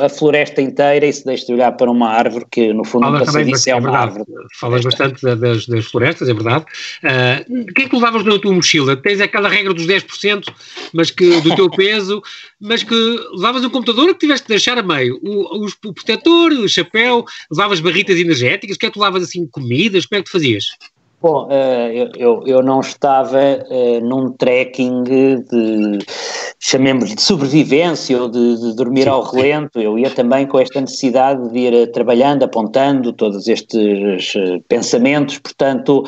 a 0.00 0.08
floresta 0.08 0.62
inteira 0.62 1.04
e 1.04 1.12
se 1.12 1.26
deixa 1.26 1.44
de 1.44 1.52
olhar 1.52 1.72
para 1.72 1.90
uma 1.90 2.08
árvore 2.08 2.46
que 2.50 2.72
no 2.72 2.84
fundo 2.84 3.04
Falas 3.04 3.30
também, 3.30 3.52
é 3.66 3.74
uma 3.74 3.90
é 3.90 3.96
árvore. 3.96 4.24
Falas 4.58 4.84
bastante 4.84 5.22
das, 5.22 5.66
das, 5.66 5.84
florestas, 5.84 6.30
é 6.30 6.32
verdade. 6.32 6.64
Uh, 7.04 7.64
o 7.70 7.74
que 7.74 7.82
é 7.82 7.88
que 7.88 7.94
levavas 7.94 8.24
na 8.24 8.38
tua 8.38 8.54
mochila? 8.54 8.96
Tens 8.96 9.20
aquela 9.20 9.50
regra 9.50 9.74
dos 9.74 9.86
10%, 9.86 10.46
mas 10.94 11.10
que 11.10 11.42
do 11.42 11.54
teu 11.54 11.68
peso, 11.68 12.22
mas 12.58 12.82
que 12.82 12.94
levavas 13.34 13.62
um 13.62 13.68
computador 13.68 14.06
que 14.14 14.20
tiveste 14.20 14.46
de 14.46 14.54
deixar 14.54 14.78
a 14.78 14.82
meio, 14.82 15.20
o, 15.22 15.64
o, 15.64 15.68
o 15.84 15.92
protetor, 15.92 16.52
o 16.52 16.66
chapéu, 16.66 17.26
levavas 17.50 17.80
barritas 17.80 18.18
energéticas, 18.18 18.76
o 18.76 18.78
que 18.78 18.86
é 18.86 18.88
que 18.88 18.94
tu 18.94 19.00
levavas 19.00 19.24
assim, 19.24 19.46
comidas, 19.46 20.06
como 20.06 20.18
é 20.18 20.22
que 20.22 20.30
tu 20.30 20.32
fazias? 20.32 20.64
Bom, 21.22 21.48
uh, 21.48 22.10
eu, 22.16 22.42
eu 22.46 22.62
não 22.62 22.80
estava 22.80 23.38
uh, 23.38 24.00
num 24.00 24.32
trekking 24.32 25.02
de, 25.02 25.98
chamemos 26.58 27.14
de 27.14 27.20
sobrevivência 27.20 28.22
ou 28.22 28.26
de, 28.26 28.56
de 28.58 28.74
dormir 28.74 29.02
sim, 29.02 29.08
ao 29.10 29.22
relento, 29.22 29.78
eu 29.78 29.98
ia 29.98 30.10
também 30.10 30.46
com 30.46 30.58
esta 30.58 30.80
necessidade 30.80 31.46
de 31.50 31.58
ir 31.58 31.92
trabalhando, 31.92 32.42
apontando 32.42 33.12
todos 33.12 33.46
estes 33.48 34.32
pensamentos, 34.66 35.38
portanto, 35.38 36.04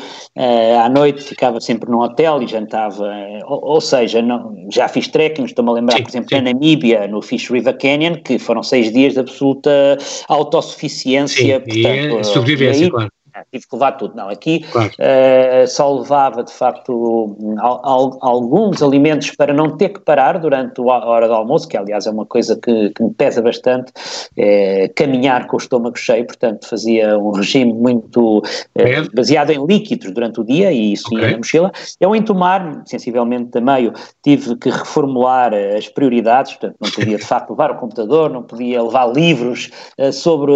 à 0.83 0.89
noite 0.89 1.21
ficava 1.21 1.61
sempre 1.61 1.91
num 1.91 1.99
hotel 1.99 2.41
e 2.41 2.47
jantava, 2.47 3.07
ou, 3.45 3.73
ou, 3.73 3.81
seja, 3.81 4.21
não, 4.21 4.53
já 4.71 4.87
fiz 4.87 5.07
trekking, 5.07 5.45
estou-me 5.45 5.69
a 5.69 5.73
lembrar, 5.73 5.97
sim, 5.97 6.03
por 6.03 6.09
exemplo, 6.09 6.37
na 6.37 6.41
Namíbia, 6.41 7.07
no 7.07 7.21
Fish 7.21 7.49
River 7.51 7.77
Canyon, 7.77 8.15
que 8.23 8.39
foram 8.39 8.63
seis 8.63 8.91
dias 8.91 9.13
de 9.13 9.19
absoluta 9.19 9.97
autossuficiência. 10.27 11.63
Sim, 11.65 11.81
portanto, 11.83 12.19
e 12.19 12.23
sobrevivência, 12.23 12.85
aí, 12.85 12.91
claro 12.91 13.09
tive 13.51 13.67
que 13.67 13.75
levar 13.75 13.93
tudo. 13.93 14.15
Não, 14.15 14.29
aqui 14.29 14.61
claro. 14.71 14.89
uh, 14.89 15.67
só 15.67 15.93
levava, 15.99 16.43
de 16.43 16.53
facto, 16.53 17.37
al, 17.59 17.81
al, 17.83 18.17
alguns 18.21 18.81
alimentos 18.81 19.31
para 19.31 19.53
não 19.53 19.77
ter 19.77 19.89
que 19.89 19.99
parar 19.99 20.39
durante 20.39 20.79
a 20.81 20.83
hora 20.83 21.27
do 21.27 21.33
almoço, 21.33 21.67
que 21.67 21.77
aliás 21.77 22.05
é 22.05 22.11
uma 22.11 22.25
coisa 22.25 22.55
que, 22.55 22.89
que 22.91 23.03
me 23.03 23.13
pesa 23.13 23.41
bastante, 23.41 23.91
é, 24.37 24.87
caminhar 24.89 25.47
com 25.47 25.55
o 25.55 25.59
estômago 25.59 25.97
cheio, 25.97 26.25
portanto 26.25 26.67
fazia 26.67 27.17
um 27.17 27.31
regime 27.31 27.73
muito 27.73 28.39
uh, 28.39 29.15
baseado 29.15 29.51
em 29.51 29.65
líquidos 29.65 30.11
durante 30.13 30.41
o 30.41 30.43
dia 30.43 30.71
e 30.71 30.93
isso 30.93 31.07
okay. 31.07 31.19
ia 31.19 31.31
na 31.31 31.37
mochila. 31.37 31.71
Eu 31.99 32.15
entomar, 32.15 32.83
sensivelmente 32.85 33.57
a 33.57 33.61
meio, 33.61 33.93
tive 34.23 34.55
que 34.57 34.69
reformular 34.69 35.53
as 35.53 35.87
prioridades, 35.87 36.53
portanto 36.53 36.77
não 36.79 36.91
podia 36.91 37.17
de 37.17 37.25
facto 37.25 37.51
levar 37.51 37.71
o 37.71 37.75
computador, 37.75 38.29
não 38.29 38.43
podia 38.43 38.81
levar 38.83 39.11
livros 39.11 39.71
uh, 39.99 40.11
sobre 40.11 40.53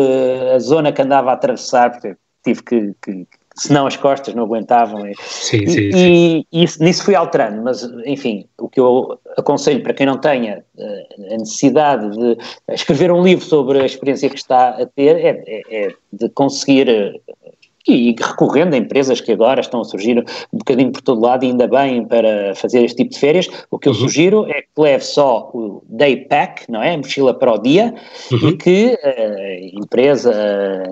a 0.53 0.59
zona 0.59 0.91
que 0.91 1.01
andava 1.01 1.31
a 1.31 1.33
atravessar, 1.33 1.91
porque 1.91 2.15
tive 2.47 2.63
que, 2.63 2.95
que 3.01 3.27
senão 3.55 3.87
as 3.87 3.97
costas 3.97 4.33
não 4.33 4.43
aguentavam. 4.43 5.01
Sim, 5.19 5.63
e, 5.63 5.69
sim, 5.69 5.91
sim. 5.91 6.45
E, 6.51 6.63
isso, 6.63 6.81
nisso 6.81 7.03
fui 7.03 7.15
alterando, 7.15 7.61
mas 7.63 7.83
enfim, 8.05 8.47
o 8.57 8.69
que 8.69 8.79
eu 8.79 9.19
aconselho 9.37 9.83
para 9.83 9.93
quem 9.93 10.05
não 10.05 10.17
tenha 10.17 10.63
uh, 10.77 11.33
a 11.33 11.37
necessidade 11.37 12.09
de 12.11 12.37
escrever 12.69 13.11
um 13.11 13.23
livro 13.23 13.43
sobre 13.43 13.81
a 13.81 13.85
experiência 13.85 14.29
que 14.29 14.37
está 14.37 14.69
a 14.69 14.85
ter 14.85 15.15
é, 15.17 15.43
é, 15.45 15.87
é 15.87 15.93
de 16.13 16.29
conseguir 16.29 17.19
e 17.87 18.15
recorrendo 18.19 18.73
a 18.73 18.77
empresas 18.77 19.21
que 19.21 19.31
agora 19.31 19.61
estão 19.61 19.81
a 19.81 19.85
surgir 19.85 20.19
um 20.51 20.57
bocadinho 20.57 20.91
por 20.91 21.01
todo 21.01 21.21
lado, 21.21 21.43
e 21.43 21.47
ainda 21.47 21.67
bem 21.67 22.05
para 22.05 22.53
fazer 22.55 22.83
este 22.83 22.97
tipo 22.97 23.11
de 23.11 23.19
férias, 23.19 23.49
o 23.71 23.79
que 23.79 23.87
eu 23.87 23.93
uhum. 23.93 23.99
sugiro 23.99 24.45
é 24.49 24.61
que 24.61 24.67
leve 24.77 25.03
só 25.03 25.49
o 25.53 25.83
day 25.87 26.17
pack, 26.25 26.69
não 26.69 26.81
é? 26.81 26.93
A 26.93 26.97
mochila 26.97 27.33
para 27.33 27.53
o 27.53 27.57
dia, 27.57 27.93
uhum. 28.31 28.49
e 28.49 28.57
que 28.57 28.97
a 29.03 29.79
empresa, 29.79 30.33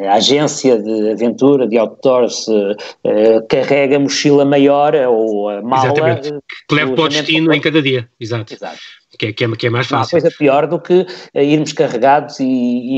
a 0.08 0.14
agência 0.14 0.82
de 0.82 1.12
aventura, 1.12 1.68
de 1.68 1.78
outdoors, 1.78 2.48
uh, 2.48 3.46
carrega 3.50 3.98
a 3.98 4.00
mochila 4.00 4.46
maior 4.46 4.96
ou 4.96 5.50
a 5.50 5.62
mala. 5.62 5.86
Exatamente. 5.86 6.34
Que 6.68 6.76
leve 6.76 6.94
para 6.94 7.04
o 7.04 7.10
destino 7.10 7.54
em 7.54 7.62
cada 7.62 7.82
dia. 7.82 8.10
Exato. 8.20 8.54
Exato. 8.54 8.78
Que 9.18 9.28
é, 9.28 9.34
que, 9.34 9.44
é, 9.44 9.52
que 9.52 9.68
é 9.68 9.70
mais 9.70 9.88
fácil. 9.88 10.16
Uma 10.16 10.22
coisa 10.22 10.36
pior 10.38 10.68
do 10.68 10.80
que 10.80 11.02
uh, 11.02 11.40
irmos 11.40 11.74
carregados 11.74 12.40
e, 12.40 12.46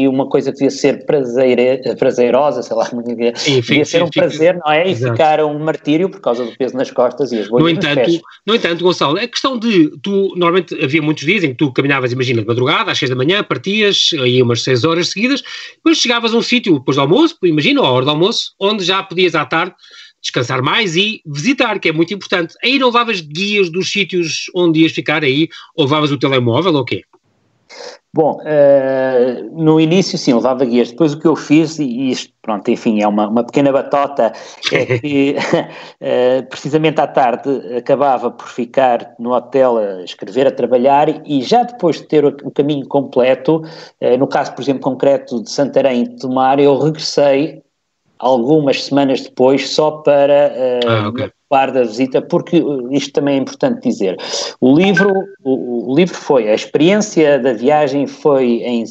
e, 0.02 0.08
uma 0.08 0.28
coisa 0.28 0.52
que 0.52 0.58
devia 0.58 0.72
ser 0.72 1.06
prazeire, 1.06 1.82
prazerosa, 1.98 2.62
sei 2.64 2.76
lá, 2.76 2.90
devia, 3.06 3.34
sim, 3.36 3.62
devia 3.62 3.86
ser 3.86 4.04
um 4.04 4.10
prazer, 4.10 4.58
não 4.58 4.72
é? 4.72 4.88
E 4.88 4.92
Exato. 4.92 5.14
ficar 5.14 5.44
um 5.44 5.60
martírio 5.60 6.10
por 6.10 6.20
causa 6.20 6.46
do 6.46 6.56
peso 6.56 6.76
nas 6.76 6.92
costas 6.92 7.32
e 7.32 7.40
as 7.40 7.48
bolhas 7.48 7.64
no 7.64 7.70
entanto, 7.70 8.22
No 8.46 8.56
entanto, 8.56 8.84
Gonçalo, 8.84 9.18
a 9.18 9.28
questão 9.28 9.58
de, 9.58 9.90
tu, 10.02 10.34
normalmente 10.36 10.74
havia 10.84 11.02
muitos 11.02 11.26
dias 11.26 11.44
em 11.44 11.50
que 11.50 11.56
tu 11.56 11.72
caminhavas, 11.72 12.12
imagina, 12.12 12.42
de 12.42 12.48
madrugada, 12.48 12.92
às 12.92 12.98
seis 12.98 13.10
da 13.10 13.16
manhã, 13.16 13.44
partias, 13.44 14.12
aí 14.22 14.42
umas 14.42 14.64
seis 14.64 14.84
horas 14.84 15.10
seguidas, 15.10 15.44
depois 15.76 15.98
chegavas 15.98 16.34
a 16.34 16.38
um 16.38 16.42
sítio, 16.42 16.80
depois 16.80 16.96
do 16.96 17.02
almoço, 17.02 17.38
imagina, 17.44 17.82
a 17.82 17.90
hora 17.90 18.06
do 18.06 18.12
almoço, 18.12 18.54
onde 18.60 18.84
já 18.84 19.04
podias 19.04 19.36
à 19.36 19.46
tarde 19.46 19.74
descansar 20.22 20.62
mais 20.62 20.96
e 20.96 21.22
visitar, 21.26 21.80
que 21.80 21.90
é 21.90 21.92
muito 21.92 22.14
importante. 22.14 22.56
Aí 22.64 22.80
não 22.80 22.88
levavas 22.88 23.22
guias 23.22 23.70
dos 23.70 23.92
sítios 23.92 24.50
onde 24.56 24.82
ias 24.82 24.92
ficar 24.92 25.24
aí, 25.24 25.50
ou 25.76 25.86
levavas 25.86 26.12
o 26.12 26.18
telemóvel 26.18 26.74
ou 26.74 26.82
o 26.82 26.86
quê? 26.86 27.04
Bom, 28.14 28.40
uh, 28.42 29.64
no 29.64 29.80
início 29.80 30.18
sim, 30.18 30.34
levava 30.34 30.66
guias. 30.66 30.90
Depois 30.90 31.14
o 31.14 31.20
que 31.20 31.28
eu 31.28 31.36
fiz, 31.36 31.78
e 31.78 32.10
isto, 32.10 32.34
pronto, 32.42 32.68
enfim, 32.72 33.02
é 33.02 33.08
uma, 33.08 33.28
uma 33.28 33.44
pequena 33.44 33.72
batota, 33.72 34.34
é 34.72 34.86
que 34.98 35.36
uh, 35.38 36.50
precisamente 36.50 37.00
à 37.00 37.06
tarde 37.06 37.50
acabava 37.76 38.32
por 38.32 38.48
ficar 38.48 39.14
no 39.20 39.34
hotel 39.34 39.78
a 39.78 40.04
escrever, 40.04 40.48
a 40.48 40.52
trabalhar, 40.52 41.22
e 41.28 41.44
já 41.44 41.62
depois 41.62 41.98
de 41.98 42.08
ter 42.08 42.26
o, 42.26 42.36
o 42.44 42.50
caminho 42.50 42.88
completo, 42.88 43.58
uh, 44.02 44.18
no 44.18 44.26
caso, 44.26 44.56
por 44.56 44.64
exemplo, 44.64 44.82
concreto 44.82 45.44
de 45.44 45.52
Santarém 45.52 46.04
e 46.04 46.08
de 46.08 46.18
Tomar, 46.18 46.60
eu 46.60 46.76
regressei 46.80 47.62
algumas 48.20 48.84
semanas 48.84 49.22
depois 49.22 49.70
só 49.70 49.92
para 49.92 50.52
uh, 50.54 50.90
ah, 50.90 51.08
okay. 51.10 51.26
ocupar 51.26 51.72
da 51.72 51.84
visita, 51.84 52.22
porque 52.22 52.64
isto 52.92 53.14
também 53.14 53.36
é 53.36 53.38
importante 53.40 53.88
dizer. 53.88 54.18
O 54.60 54.76
livro, 54.76 55.14
o, 55.44 55.92
o, 55.92 55.96
livro 55.96 56.16
foi, 56.16 56.50
a 56.50 56.54
experiência 56.54 57.40
da 57.40 57.54
viagem 57.54 58.08
foi 58.08 58.64
em 58.64 58.84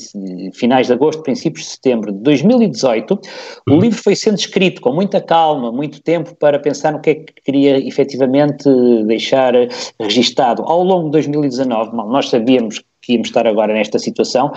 finais 0.53 0.87
de 0.87 0.93
agosto, 0.93 1.23
princípios 1.23 1.65
de 1.67 1.73
setembro 1.73 2.13
de 2.13 2.19
2018. 2.21 3.13
O 3.15 3.73
uhum. 3.73 3.81
livro 3.81 4.03
foi 4.03 4.17
sendo 4.17 4.39
escrito 4.39 4.81
com 4.81 4.93
muita 4.93 5.21
calma, 5.21 5.71
muito 5.71 6.01
tempo 6.01 6.35
para 6.35 6.59
pensar 6.59 6.93
no 6.93 7.01
que 7.01 7.11
é 7.11 7.15
que 7.17 7.33
queria 7.45 7.79
efetivamente 7.87 8.69
deixar 9.07 9.53
registado. 10.01 10.63
Ao 10.65 10.83
longo 10.83 11.07
de 11.07 11.13
2019, 11.13 11.95
nós 11.95 12.31
sabíamos 12.31 12.83
que 13.03 13.13
íamos 13.13 13.29
estar 13.29 13.47
agora 13.47 13.73
nesta 13.73 13.99
situação, 13.99 14.53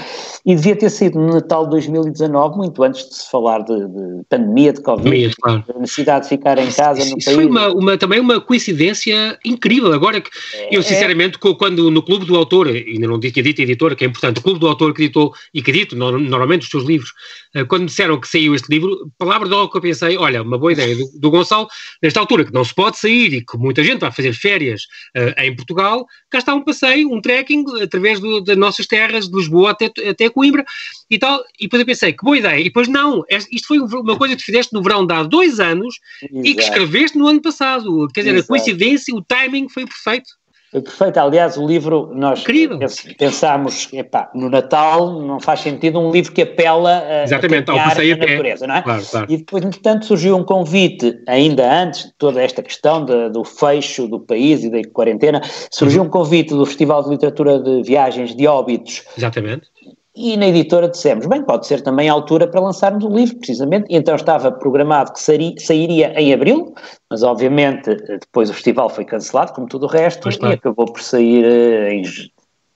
e 0.45 0.55
devia 0.55 0.75
ter 0.75 0.89
sido 0.89 1.19
no 1.19 1.33
Natal 1.33 1.65
de 1.65 1.71
2019, 1.71 2.57
muito 2.57 2.81
antes 2.83 3.07
de 3.07 3.15
se 3.15 3.29
falar 3.29 3.59
de, 3.59 3.87
de 3.87 4.23
pandemia, 4.27 4.73
de 4.73 4.81
Covid, 4.81 5.35
claro. 5.39 5.63
da 5.67 5.79
necessidade 5.79 6.23
de 6.23 6.29
ficar 6.29 6.57
em 6.57 6.71
casa 6.71 6.99
isso, 6.99 7.11
no 7.11 7.17
isso 7.17 7.25
país. 7.25 7.35
foi 7.35 7.45
uma, 7.45 7.67
uma, 7.69 7.97
também 7.97 8.19
uma 8.19 8.41
coincidência 8.41 9.37
incrível, 9.45 9.93
agora 9.93 10.19
que 10.19 10.29
é, 10.53 10.75
eu 10.75 10.81
sinceramente, 10.81 11.37
é. 11.37 11.53
quando 11.53 11.91
no 11.91 12.01
Clube 12.01 12.25
do 12.25 12.35
Autor, 12.35 12.67
ainda 12.67 13.07
não 13.07 13.19
tinha 13.19 13.31
dito 13.31 13.61
editora, 13.61 13.95
que 13.95 14.03
é 14.03 14.07
importante, 14.07 14.39
o 14.39 14.43
Clube 14.43 14.59
do 14.59 14.67
Autor 14.67 14.93
que 14.93 15.03
editou, 15.03 15.33
e 15.53 15.61
que 15.61 15.69
edito 15.69 15.95
normalmente 15.95 16.63
os 16.63 16.69
seus 16.69 16.83
livros, 16.83 17.13
eh, 17.53 17.63
quando 17.63 17.85
disseram 17.85 18.19
que 18.19 18.27
saiu 18.27 18.55
este 18.55 18.69
livro, 18.69 19.11
palavra 19.17 19.47
de 19.47 19.53
logo 19.53 19.71
que 19.71 19.77
eu 19.77 19.81
pensei, 19.81 20.17
olha, 20.17 20.41
uma 20.41 20.57
boa 20.57 20.71
ideia 20.71 20.95
do, 20.95 21.05
do 21.19 21.31
Gonçalo, 21.31 21.67
nesta 22.01 22.19
altura 22.19 22.45
que 22.45 22.53
não 22.53 22.63
se 22.63 22.73
pode 22.73 22.97
sair 22.97 23.33
e 23.33 23.45
que 23.45 23.57
muita 23.57 23.83
gente 23.83 23.99
vai 23.99 24.11
fazer 24.11 24.33
férias 24.33 24.83
uh, 25.15 25.41
em 25.41 25.55
Portugal, 25.55 26.05
cá 26.29 26.39
está 26.39 26.53
um 26.53 26.63
passeio, 26.63 27.11
um 27.11 27.21
trekking 27.21 27.65
através 27.81 28.19
do, 28.19 28.28
das 28.43 28.57
nossas 28.57 28.87
terras, 28.87 29.27
de 29.27 29.35
Lisboa 29.35 29.71
até, 29.71 29.91
até 30.09 30.29
Coimbra 30.29 30.65
e 31.09 31.17
tal. 31.17 31.43
E 31.59 31.63
depois 31.63 31.79
eu 31.79 31.85
pensei, 31.85 32.13
que 32.13 32.23
boa 32.23 32.37
ideia. 32.37 32.59
E 32.59 32.65
depois, 32.65 32.87
não, 32.87 33.23
isto 33.51 33.67
foi 33.67 33.79
uma 33.79 34.17
coisa 34.17 34.35
que 34.35 34.43
fizeste 34.43 34.73
no 34.73 34.81
verão 34.81 35.05
de 35.05 35.13
há 35.13 35.23
dois 35.23 35.59
anos 35.59 35.99
Exato. 36.21 36.47
e 36.47 36.55
que 36.55 36.61
escreveste 36.61 37.17
no 37.17 37.27
ano 37.27 37.41
passado. 37.41 38.07
Quer 38.13 38.21
dizer, 38.21 38.35
Exato. 38.35 38.45
a 38.45 38.47
coincidência, 38.47 39.15
o 39.15 39.21
timing 39.21 39.69
foi 39.69 39.85
perfeito. 39.85 40.38
Perfeito. 40.71 41.17
Aliás, 41.17 41.57
o 41.57 41.65
livro, 41.65 42.11
nós 42.13 42.41
Incrível. 42.41 42.77
pensámos, 43.17 43.89
epá, 43.91 44.29
no 44.35 44.49
Natal 44.49 45.19
não 45.19 45.39
faz 45.39 45.61
sentido 45.61 45.99
um 45.99 46.11
livro 46.11 46.31
que 46.31 46.43
apela 46.43 46.99
a, 46.99 47.23
Exatamente, 47.23 47.71
a 47.71 47.73
ao 47.73 47.79
passeio 47.79 48.13
a 48.13 48.17
natureza, 48.17 48.67
não 48.67 48.75
é? 48.75 48.81
Claro, 48.81 49.03
claro. 49.09 49.25
E 49.29 49.37
depois, 49.37 49.63
entretanto, 49.63 50.05
surgiu 50.05 50.37
um 50.37 50.43
convite, 50.43 51.19
ainda 51.27 51.81
antes 51.81 52.05
de 52.05 52.13
toda 52.19 52.41
esta 52.41 52.61
questão 52.61 53.03
de, 53.03 53.29
do 53.29 53.43
fecho 53.43 54.07
do 54.07 54.19
país 54.19 54.63
e 54.63 54.69
da 54.69 54.81
quarentena, 54.93 55.41
surgiu 55.71 56.01
uhum. 56.01 56.07
um 56.07 56.11
convite 56.11 56.53
do 56.53 56.65
Festival 56.65 57.03
de 57.03 57.09
Literatura 57.09 57.59
de 57.59 57.81
Viagens 57.81 58.35
de 58.35 58.45
Óbitos. 58.45 59.03
Exatamente 59.17 59.67
e 60.15 60.35
na 60.35 60.47
editora 60.47 60.89
dissemos, 60.89 61.25
bem, 61.27 61.43
pode 61.43 61.67
ser 61.67 61.81
também 61.81 62.09
a 62.09 62.13
altura 62.13 62.47
para 62.47 62.59
lançarmos 62.59 63.05
o 63.05 63.09
livro, 63.09 63.37
precisamente, 63.37 63.85
e 63.89 63.95
então 63.95 64.15
estava 64.15 64.51
programado 64.51 65.13
que 65.13 65.19
sairia 65.19 66.19
em 66.19 66.33
abril, 66.33 66.73
mas 67.09 67.23
obviamente 67.23 67.95
depois 67.95 68.49
o 68.49 68.53
festival 68.53 68.89
foi 68.89 69.05
cancelado, 69.05 69.53
como 69.53 69.67
tudo 69.67 69.85
o 69.85 69.89
resto, 69.89 70.29
e 70.29 70.53
acabou 70.53 70.91
por 70.91 71.01
sair 71.01 71.45
eh, 71.45 71.93
em 71.93 72.03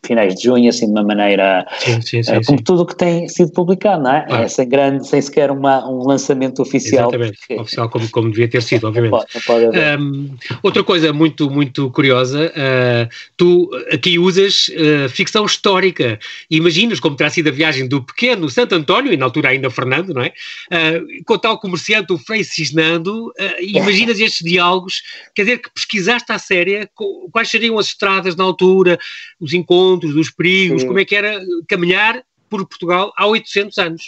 finais 0.06 0.36
de 0.36 0.44
junho, 0.44 0.70
assim 0.70 0.86
de 0.86 0.92
uma 0.92 1.04
maneira 1.04 1.66
sim, 1.80 2.02
sim, 2.02 2.24
sim, 2.24 2.42
como 2.46 2.62
tudo 2.62 2.82
o 2.82 2.86
que 2.86 2.96
tem 2.96 3.28
sido 3.28 3.52
publicado, 3.52 4.04
não 4.04 4.14
é? 4.14 4.22
Claro. 4.22 4.44
é 4.44 4.48
sem 4.48 4.68
grande, 4.68 5.08
sem 5.08 5.22
sequer 5.22 5.52
uma, 5.52 5.88
um 5.90 6.06
lançamento 6.06 6.62
oficial. 6.62 7.10
Exatamente, 7.10 7.38
porque... 7.38 7.62
oficial 7.62 7.90
como, 7.90 8.10
como 8.10 8.30
devia 8.30 8.48
ter 8.48 8.62
sido, 8.62 8.88
obviamente. 8.88 9.12
Não 9.12 9.20
pode, 9.20 9.66
não 9.66 9.72
pode 9.72 10.02
um, 10.02 10.36
outra 10.62 10.84
coisa 10.84 11.14
muito, 11.14 11.50
muito 11.50 11.90
curiosa, 11.92 12.52
uh, 12.52 13.10
tu 13.38 13.70
aqui 13.92 14.20
usas 14.20 14.70
uh, 14.70 15.10
ficção 15.10 15.46
histórica, 15.46 16.20
imaginas 16.50 17.00
como 17.00 17.16
terá 17.16 17.30
sido 17.30 17.50
a 17.50 17.52
viagem 17.52 17.88
do 17.88 18.04
pequeno 18.04 18.50
Santo 18.50 18.76
António, 18.76 19.14
e 19.14 19.18
na 19.18 19.26
altura 19.26 19.50
ainda 19.50 19.70
Fernando, 19.70 20.14
não 20.14 20.22
é? 20.22 20.34
Uh, 20.72 21.24
com 21.26 21.38
tal 21.38 21.60
comerciante 21.60 22.12
o 22.14 22.18
Frei 22.18 22.44
Cisnando, 22.44 23.32
imaginas 23.60 24.20
estes 24.20 24.44
diálogos, 24.44 25.02
quer 25.34 25.44
dizer 25.44 25.58
que 25.60 25.70
pesquisaste 25.70 26.32
à 26.32 26.38
séria 26.38 26.90
quais 27.32 27.50
seriam 27.50 27.78
as 27.78 27.88
estradas 27.88 28.36
na 28.36 28.44
altura, 28.44 28.98
os 29.40 29.54
encontros, 29.54 29.93
encontros, 29.94 30.14
dos 30.14 30.32
perigos, 30.32 30.82
Sim. 30.82 30.88
como 30.88 31.00
é 31.00 31.06
que 31.06 31.16
era 31.16 31.40
caminhar 31.68 32.24
por 32.50 32.68
Portugal 32.68 33.12
há 33.18 33.28
800 33.28 33.78
anos. 33.78 34.02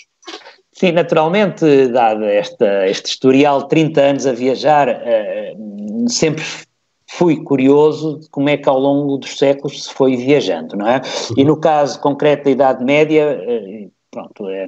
Sim, 0.71 0.91
naturalmente, 0.91 1.88
dado 1.88 2.26
esta, 2.26 2.88
este 2.88 3.10
historial 3.10 3.63
de 3.63 3.69
30 3.69 4.02
anos 4.02 4.28
a 4.28 4.34
viajar, 4.34 4.89
uh, 4.89 6.10
sempre 6.10 6.43
fui 7.08 7.41
curioso 7.43 8.19
de 8.19 8.30
como 8.30 8.50
é 8.50 8.58
que 8.58 8.67
ao 8.67 8.80
longo 8.80 9.17
dos 9.17 9.38
séculos 9.38 9.86
se 9.86 9.93
foi 9.93 10.17
viajando, 10.17 10.76
não 10.76 10.88
é? 10.88 11.02
E 11.38 11.43
no 11.45 11.58
caso 11.58 12.00
concreto 12.02 12.45
da 12.45 12.52
Idade 12.52 12.84
Média, 12.84 13.39
uh, 13.41 13.91
pronto, 14.15 14.47
é, 14.47 14.65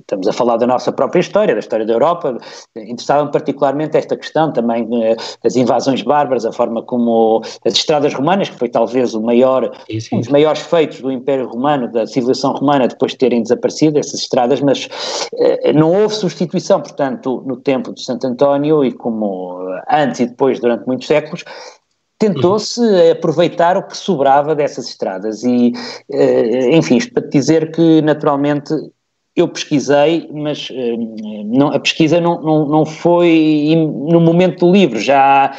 estamos 0.00 0.26
a 0.26 0.32
falar 0.32 0.56
da 0.56 0.66
nossa 0.66 0.90
própria 0.90 1.20
história, 1.20 1.54
da 1.54 1.60
história 1.60 1.86
da 1.86 1.92
Europa, 1.92 2.36
interessava-me 2.76 3.30
particularmente 3.30 3.96
esta 3.96 4.16
questão 4.16 4.52
também 4.52 4.88
eh, 5.04 5.16
das 5.44 5.54
invasões 5.54 6.02
bárbaras, 6.02 6.44
a 6.44 6.50
forma 6.50 6.82
como 6.82 7.40
as 7.64 7.74
estradas 7.74 8.12
romanas, 8.12 8.50
que 8.50 8.56
foi 8.56 8.68
talvez 8.68 9.14
o 9.14 9.22
maior, 9.22 9.70
um 10.12 10.18
dos 10.18 10.28
maiores 10.28 10.62
feitos 10.62 11.00
do 11.00 11.12
Império 11.12 11.46
Romano, 11.46 11.86
da 11.92 12.08
civilização 12.08 12.54
romana, 12.54 12.88
depois 12.88 13.12
de 13.12 13.18
terem 13.18 13.40
desaparecido 13.40 14.00
essas 14.00 14.18
estradas, 14.18 14.60
mas 14.60 14.88
eh, 15.38 15.72
não 15.72 15.92
houve 15.92 16.16
substituição, 16.16 16.80
portanto, 16.80 17.44
no 17.46 17.56
tempo 17.56 17.94
de 17.94 18.02
Santo 18.02 18.26
António 18.26 18.84
e 18.84 18.90
como 18.90 19.60
antes 19.88 20.20
e 20.20 20.26
depois 20.26 20.58
durante 20.58 20.84
muitos 20.88 21.06
séculos, 21.06 21.44
tentou-se 22.18 22.80
aproveitar 23.10 23.76
o 23.76 23.86
que 23.86 23.96
sobrava 23.96 24.54
dessas 24.54 24.88
estradas 24.88 25.44
e, 25.44 25.72
eh, 26.10 26.76
enfim, 26.76 26.96
isto 26.96 27.12
para 27.12 27.26
dizer 27.28 27.70
que 27.70 28.02
naturalmente 28.02 28.74
eu 29.36 29.46
pesquisei, 29.46 30.28
mas 30.32 30.68
eh, 30.72 30.96
não, 31.46 31.68
a 31.68 31.78
pesquisa 31.78 32.20
não, 32.20 32.42
não, 32.42 32.66
não 32.66 32.84
foi 32.84 33.72
no 34.10 34.20
momento 34.20 34.66
do 34.66 34.72
livro, 34.72 34.98
já, 34.98 35.56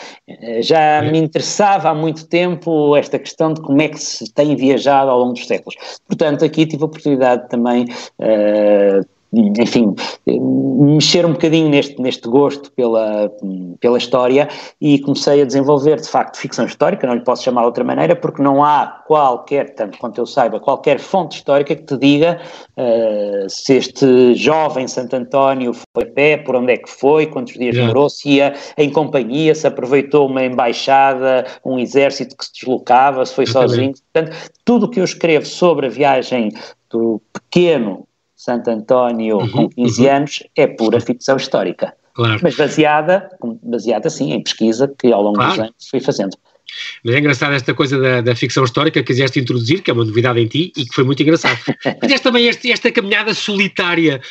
já 0.60 1.02
me 1.02 1.18
interessava 1.18 1.90
há 1.90 1.96
muito 1.96 2.28
tempo 2.28 2.94
esta 2.98 3.18
questão 3.18 3.54
de 3.54 3.62
como 3.62 3.82
é 3.82 3.88
que 3.88 3.98
se 3.98 4.34
tem 4.34 4.54
viajado 4.58 5.10
ao 5.10 5.20
longo 5.20 5.34
dos 5.34 5.48
séculos. 5.48 5.78
Portanto, 6.06 6.44
aqui 6.44 6.66
tive 6.66 6.84
a 6.84 6.88
oportunidade 6.88 7.48
também 7.48 7.86
uh, 7.86 9.08
enfim, 9.32 9.96
mexer 10.26 11.26
um 11.26 11.34
bocadinho 11.34 11.70
neste, 11.70 12.02
neste 12.02 12.28
gosto 12.28 12.72
pela, 12.72 13.32
pela 13.80 13.98
história 13.98 14.50
e 14.82 15.00
comecei 15.00 15.42
a 15.42 15.46
desenvolver, 15.46 15.98
de 16.02 16.10
facto, 16.10 16.38
ficção 16.38 16.66
histórica, 16.66 17.06
não 17.06 17.14
lhe 17.14 17.24
posso 17.24 17.44
chamar 17.44 17.62
de 17.62 17.68
outra 17.68 17.84
maneira, 17.84 18.16
porque 18.16 18.42
não 18.42 18.64
há 18.64 19.04
qualquer, 19.06 19.76
tanto 19.76 20.00
quanto 20.00 20.20
eu 20.20 20.26
saiba, 20.26 20.60
qualquer 20.60 21.00
fonte 21.00 21.38
histórica 21.38 21.76
que 21.76 21.84
te 21.84 21.98
diga 21.98 22.42
uh, 22.76 23.50
se 23.50 23.76
este 23.76 24.34
jovem 24.34 24.88
Santo 24.88 25.16
António 25.16 25.74
foi 25.74 26.04
a 26.04 26.08
pé, 26.08 26.38
por 26.38 26.56
onde 26.56 26.74
é 26.74 26.78
que 26.78 26.90
foi, 26.90 27.28
quantos 27.28 27.54
dias 27.54 27.76
demorou, 27.76 28.10
se 28.10 28.30
ia 28.30 28.54
em 28.78 28.90
companhia, 28.90 29.54
se 29.54 29.68
aproveitou 29.68 30.28
uma 30.28 30.44
embaixada, 30.44 31.46
um 31.64 31.78
exército 31.78 32.36
que 32.36 32.46
se 32.46 32.54
deslocava, 32.54 33.24
se 33.26 33.36
foi 33.36 33.46
sozinho. 33.46 33.94
Portanto, 34.12 34.36
tudo 34.66 34.88
o 34.88 34.90
que 34.90 35.00
eu 35.00 35.04
escrevo 35.04 35.46
sobre 35.46 35.86
a 35.86 35.90
viagem 35.90 36.52
do 36.90 37.22
pequeno 37.32 38.08
Santo 38.40 38.70
António 38.70 39.40
uhum, 39.40 39.50
com 39.50 39.70
15 39.70 40.02
uhum. 40.02 40.16
anos 40.16 40.44
é 40.56 40.66
pura 40.66 41.02
ficção 41.02 41.36
histórica. 41.36 41.94
Claro. 42.14 42.40
Mas 42.42 42.56
baseada, 42.56 43.30
baseada 43.62 44.10
sim 44.10 44.32
em 44.32 44.42
pesquisa 44.42 44.88
que 44.98 45.12
ao 45.12 45.22
longo 45.22 45.36
claro. 45.36 45.52
dos 45.52 45.60
anos 45.60 45.90
fui 45.90 46.00
fazendo. 46.00 46.38
Mas 47.04 47.16
é 47.16 47.20
engraçado 47.20 47.54
esta 47.54 47.74
coisa 47.74 48.00
da, 48.00 48.22
da, 48.22 48.36
ficção 48.36 48.64
histórica 48.64 49.02
que 49.02 49.08
quiseste 49.08 49.42
introduzir, 49.42 49.82
que 49.82 49.92
é 49.92 49.94
uma 49.94 50.06
novidade 50.06 50.40
em 50.40 50.48
ti 50.48 50.72
e 50.78 50.86
que 50.86 50.96
foi 50.96 51.04
muito 51.04 51.22
engraçado. 51.22 51.60
Fizeste 52.02 52.24
também 52.24 52.48
este, 52.48 52.72
esta 52.72 52.90
caminhada 52.94 53.34
solitária, 53.34 54.22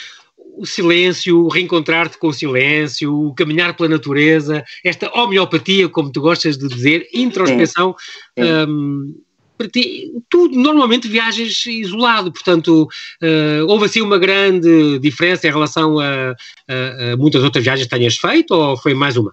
o 0.57 0.64
silêncio, 0.64 1.44
o 1.44 1.49
reencontrar-te 1.49 2.16
com 2.16 2.29
o 2.29 2.33
silêncio, 2.33 3.14
o 3.14 3.35
caminhar 3.35 3.77
pela 3.77 3.90
natureza, 3.90 4.64
esta 4.83 5.11
homeopatia, 5.12 5.87
como 5.90 6.11
tu 6.11 6.23
gostas 6.23 6.57
de 6.57 6.66
dizer, 6.66 7.07
introspeção. 7.12 7.94
Sim. 8.38 8.44
Sim. 8.44 8.53
Um, 8.71 9.28
para 9.59 9.68
ti, 9.68 10.12
tu 10.31 10.49
normalmente 10.49 11.09
viajas 11.09 11.66
isolado, 11.66 12.33
portanto, 12.33 12.88
uh, 13.23 13.66
houve 13.66 13.87
assim 13.87 14.01
uma 14.01 14.18
grande 14.18 14.99
diferença 15.01 15.49
em 15.49 15.51
relação 15.51 15.99
a, 15.99 16.31
a, 16.68 17.12
a, 17.12 17.16
muitas 17.16 17.42
outras 17.42 17.64
viagens 17.64 17.87
que 17.88 17.94
tenhas 17.94 18.16
feito 18.16 18.53
ou 18.53 18.77
foi 18.77 18.94
mais 18.94 19.16
uma? 19.16 19.33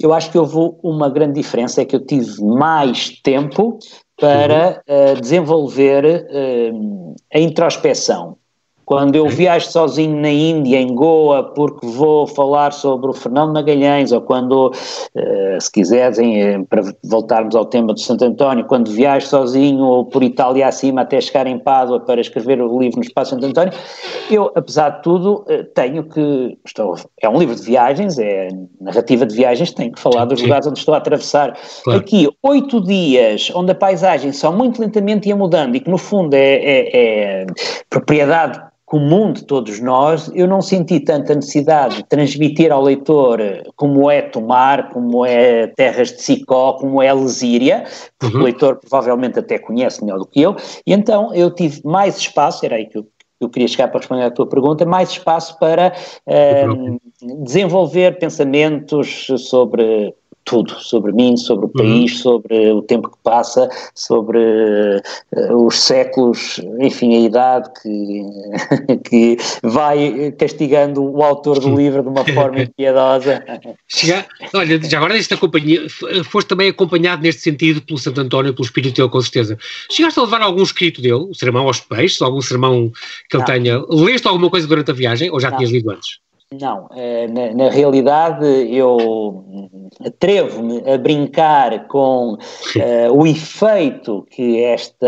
Eu 0.00 0.12
acho 0.12 0.30
que 0.30 0.38
houve 0.38 0.56
uma 0.82 1.08
grande 1.08 1.34
diferença, 1.34 1.80
é 1.80 1.84
que 1.84 1.94
eu 1.94 2.04
tive 2.04 2.42
mais 2.42 3.10
tempo 3.22 3.78
para 4.16 4.82
uhum. 4.88 5.12
uh, 5.16 5.20
desenvolver 5.20 6.04
uh, 6.04 7.14
a 7.32 7.38
introspeção. 7.38 8.36
Quando 8.90 9.14
eu 9.14 9.28
viajo 9.28 9.70
sozinho 9.70 10.20
na 10.20 10.30
Índia, 10.30 10.76
em 10.76 10.92
Goa, 10.92 11.44
porque 11.44 11.86
vou 11.86 12.26
falar 12.26 12.72
sobre 12.72 13.08
o 13.08 13.12
Fernando 13.12 13.52
Magalhães, 13.52 14.10
ou 14.10 14.20
quando, 14.20 14.72
uh, 14.72 15.60
se 15.60 15.70
quiserem, 15.70 16.42
eh, 16.42 16.58
para 16.68 16.82
voltarmos 17.04 17.54
ao 17.54 17.64
tema 17.66 17.94
do 17.94 18.00
Santo 18.00 18.24
António, 18.24 18.64
quando 18.64 18.90
viajo 18.90 19.28
sozinho 19.28 20.06
por 20.06 20.24
Itália 20.24 20.66
acima 20.66 21.02
até 21.02 21.20
chegar 21.20 21.46
em 21.46 21.56
Pádua 21.56 22.00
para 22.00 22.20
escrever 22.20 22.60
o 22.60 22.80
livro 22.80 22.96
no 22.96 23.04
Espaço 23.04 23.30
Santo 23.30 23.46
António, 23.46 23.72
eu, 24.28 24.50
apesar 24.56 24.88
de 24.88 25.02
tudo, 25.04 25.44
uh, 25.48 25.62
tenho 25.72 26.02
que. 26.02 26.58
Estou, 26.66 26.96
é 27.22 27.28
um 27.28 27.38
livro 27.38 27.54
de 27.54 27.62
viagens, 27.62 28.18
é 28.18 28.48
narrativa 28.80 29.24
de 29.24 29.36
viagens, 29.36 29.70
tenho 29.70 29.92
que 29.92 30.00
falar 30.00 30.24
dos 30.24 30.42
lugares 30.42 30.66
onde 30.66 30.80
estou 30.80 30.94
a 30.94 30.98
atravessar. 30.98 31.56
Claro. 31.84 32.00
Aqui, 32.00 32.28
oito 32.42 32.80
dias, 32.80 33.52
onde 33.54 33.70
a 33.70 33.74
paisagem 33.76 34.32
só 34.32 34.50
muito 34.50 34.82
lentamente 34.82 35.28
ia 35.28 35.36
mudando 35.36 35.76
e 35.76 35.80
que, 35.80 35.88
no 35.88 35.96
fundo, 35.96 36.34
é, 36.34 36.56
é, 36.56 37.42
é 37.42 37.46
propriedade 37.88 38.60
comum 38.90 39.32
de 39.32 39.44
todos 39.44 39.78
nós, 39.78 40.28
eu 40.34 40.48
não 40.48 40.60
senti 40.60 40.98
tanta 40.98 41.32
necessidade 41.32 41.98
de 41.98 42.04
transmitir 42.08 42.72
ao 42.72 42.82
leitor 42.82 43.40
como 43.76 44.10
é 44.10 44.20
Tomar, 44.20 44.90
como 44.90 45.24
é 45.24 45.68
Terras 45.68 46.08
de 46.08 46.20
Sicó, 46.20 46.72
como 46.72 47.00
é 47.00 47.14
Lesíria, 47.14 47.84
porque 48.18 48.34
uhum. 48.34 48.42
o 48.42 48.44
leitor 48.44 48.80
provavelmente 48.80 49.38
até 49.38 49.60
conhece 49.60 50.04
melhor 50.04 50.18
do 50.18 50.26
que 50.26 50.42
eu, 50.42 50.56
e 50.84 50.92
então 50.92 51.32
eu 51.32 51.52
tive 51.52 51.80
mais 51.84 52.18
espaço, 52.18 52.66
era 52.66 52.74
aí 52.74 52.86
que 52.86 52.98
eu, 52.98 53.06
eu 53.40 53.48
queria 53.48 53.68
chegar 53.68 53.86
para 53.86 54.00
responder 54.00 54.24
à 54.24 54.30
tua 54.32 54.48
pergunta, 54.48 54.84
mais 54.84 55.10
espaço 55.10 55.56
para 55.60 55.92
uh, 56.26 57.00
desenvolver 57.44 58.18
pensamentos 58.18 59.28
sobre 59.36 60.12
tudo 60.50 60.74
sobre 60.80 61.12
mim, 61.12 61.36
sobre 61.36 61.66
o 61.66 61.68
uhum. 61.68 61.72
país, 61.74 62.12
uhum. 62.12 62.18
sobre 62.18 62.72
o 62.72 62.82
tempo 62.82 63.08
que 63.08 63.16
passa, 63.22 63.70
sobre 63.94 64.40
uh, 64.40 65.64
os 65.64 65.80
séculos, 65.80 66.60
enfim, 66.80 67.14
a 67.14 67.20
idade 67.20 67.70
que, 67.80 68.98
que 69.08 69.36
vai 69.62 70.32
castigando 70.32 71.04
o 71.04 71.22
autor 71.22 71.60
do 71.60 71.72
livro 71.76 72.02
de 72.02 72.08
uma 72.08 72.24
forma 72.34 72.62
impiedosa. 72.62 73.44
Chega, 73.86 74.26
olha, 74.52 74.82
já 74.82 74.98
agora 74.98 75.16
esta 75.16 75.36
companhia, 75.36 75.86
foste 76.24 76.48
também 76.48 76.68
acompanhado 76.68 77.22
neste 77.22 77.42
sentido 77.42 77.80
pelo 77.80 77.98
Santo 77.98 78.20
António, 78.20 78.52
pelo 78.52 78.66
espírito 78.66 78.96
dele, 78.96 79.08
com 79.08 79.20
certeza. 79.20 79.56
Chegaste 79.88 80.18
a 80.18 80.24
levar 80.24 80.42
algum 80.42 80.64
escrito 80.64 81.00
dele, 81.00 81.14
o 81.30 81.34
sermão 81.34 81.68
aos 81.68 81.78
peixes, 81.78 82.20
algum 82.20 82.40
sermão 82.40 82.90
que 83.30 83.36
ele 83.36 83.44
tenha. 83.44 83.84
Leste 83.88 84.26
alguma 84.26 84.50
coisa 84.50 84.66
durante 84.66 84.90
a 84.90 84.94
viagem 84.94 85.30
ou 85.30 85.38
já 85.38 85.50
Não. 85.50 85.58
tinhas 85.58 85.70
lido 85.70 85.90
antes? 85.92 86.18
Não, 86.58 86.88
eh, 86.96 87.28
na, 87.28 87.54
na, 87.54 87.70
realidade 87.70 88.44
eu 88.44 89.44
atrevo-me 90.04 90.82
a 90.90 90.96
brincar 90.98 91.86
com 91.86 92.34
uh, 92.34 93.12
o 93.12 93.26
efeito 93.26 94.26
que 94.30 94.62
esta 94.62 95.06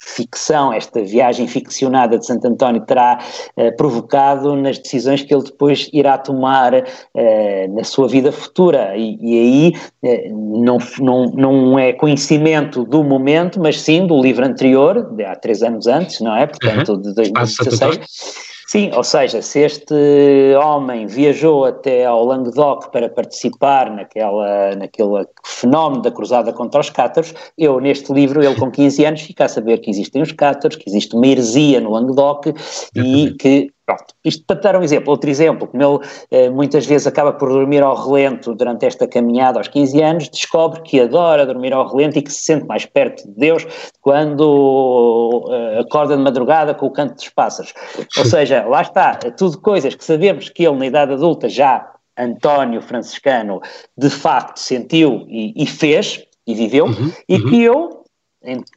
ficção, 0.00 0.72
esta 0.72 1.02
viagem 1.02 1.46
ficcionada 1.46 2.18
de 2.18 2.26
Santo 2.26 2.46
António 2.46 2.80
terá 2.82 3.18
uh, 3.56 3.76
provocado 3.76 4.56
nas 4.56 4.78
decisões 4.78 5.22
que 5.22 5.32
ele 5.34 5.44
depois 5.44 5.90
irá 5.92 6.16
tomar 6.16 6.72
uh, 6.74 7.74
na 7.74 7.84
sua 7.84 8.08
vida 8.08 8.32
futura. 8.32 8.96
E, 8.96 9.18
e 9.20 9.74
aí 10.02 10.28
uh, 10.30 10.62
não, 10.64 10.78
não, 10.98 11.26
não 11.26 11.78
é 11.78 11.92
conhecimento 11.92 12.84
do 12.84 13.04
momento, 13.04 13.60
mas 13.60 13.80
sim 13.80 14.06
do 14.06 14.20
livro 14.20 14.44
anterior, 14.44 15.14
de 15.14 15.24
há 15.24 15.36
três 15.36 15.62
anos 15.62 15.86
antes, 15.86 16.20
não 16.20 16.34
é? 16.34 16.46
Portanto, 16.46 16.92
uhum. 16.92 17.02
de 17.02 17.14
2016 17.14 18.49
Sim, 18.70 18.92
ou 18.94 19.02
seja, 19.02 19.42
se 19.42 19.58
este 19.58 20.54
homem 20.62 21.04
viajou 21.04 21.64
até 21.64 22.04
ao 22.04 22.24
Languedoc 22.24 22.92
para 22.92 23.08
participar 23.08 23.90
naquela, 23.90 24.76
naquele 24.76 25.26
fenómeno 25.44 26.02
da 26.02 26.12
cruzada 26.12 26.52
contra 26.52 26.80
os 26.80 26.88
cátaros, 26.88 27.34
eu 27.58 27.80
neste 27.80 28.12
livro, 28.12 28.40
ele 28.40 28.54
com 28.54 28.70
15 28.70 29.04
anos, 29.04 29.22
fica 29.22 29.46
a 29.46 29.48
saber 29.48 29.78
que 29.78 29.90
existem 29.90 30.22
os 30.22 30.30
cátaros, 30.30 30.76
que 30.76 30.88
existe 30.88 31.16
uma 31.16 31.26
heresia 31.26 31.80
no 31.80 31.90
Languedoc 31.90 32.46
e 32.94 33.34
que 33.40 33.72
Pronto, 33.90 34.14
isto 34.24 34.44
para 34.46 34.60
dar 34.60 34.76
um 34.76 34.84
exemplo. 34.84 35.10
Outro 35.10 35.28
exemplo, 35.28 35.66
como 35.66 35.82
ele 35.82 36.08
eh, 36.30 36.48
muitas 36.48 36.86
vezes 36.86 37.08
acaba 37.08 37.32
por 37.32 37.48
dormir 37.48 37.82
ao 37.82 37.96
relento 37.96 38.54
durante 38.54 38.86
esta 38.86 39.08
caminhada 39.08 39.58
aos 39.58 39.66
15 39.66 40.00
anos, 40.00 40.28
descobre 40.28 40.80
que 40.82 41.00
adora 41.00 41.44
dormir 41.44 41.72
ao 41.72 41.88
relento 41.88 42.16
e 42.16 42.22
que 42.22 42.32
se 42.32 42.44
sente 42.44 42.64
mais 42.66 42.86
perto 42.86 43.26
de 43.26 43.34
Deus 43.34 43.66
quando 44.00 45.44
uh, 45.44 45.80
acorda 45.80 46.16
de 46.16 46.22
madrugada 46.22 46.72
com 46.72 46.86
o 46.86 46.90
canto 46.92 47.14
dos 47.14 47.28
pássaros. 47.30 47.74
Ou 48.16 48.24
seja, 48.24 48.64
lá 48.64 48.82
está, 48.82 49.14
tudo 49.14 49.60
coisas 49.60 49.92
que 49.96 50.04
sabemos 50.04 50.48
que 50.48 50.64
ele 50.64 50.76
na 50.76 50.86
idade 50.86 51.12
adulta 51.12 51.48
já, 51.48 51.90
António 52.16 52.80
Franciscano, 52.82 53.60
de 53.98 54.08
facto 54.08 54.58
sentiu 54.58 55.24
e, 55.28 55.52
e 55.60 55.66
fez 55.66 56.22
e 56.46 56.54
viveu, 56.54 56.86
uhum, 56.86 57.12
e 57.28 57.36
uhum. 57.36 57.50
que 57.50 57.62
eu 57.62 57.99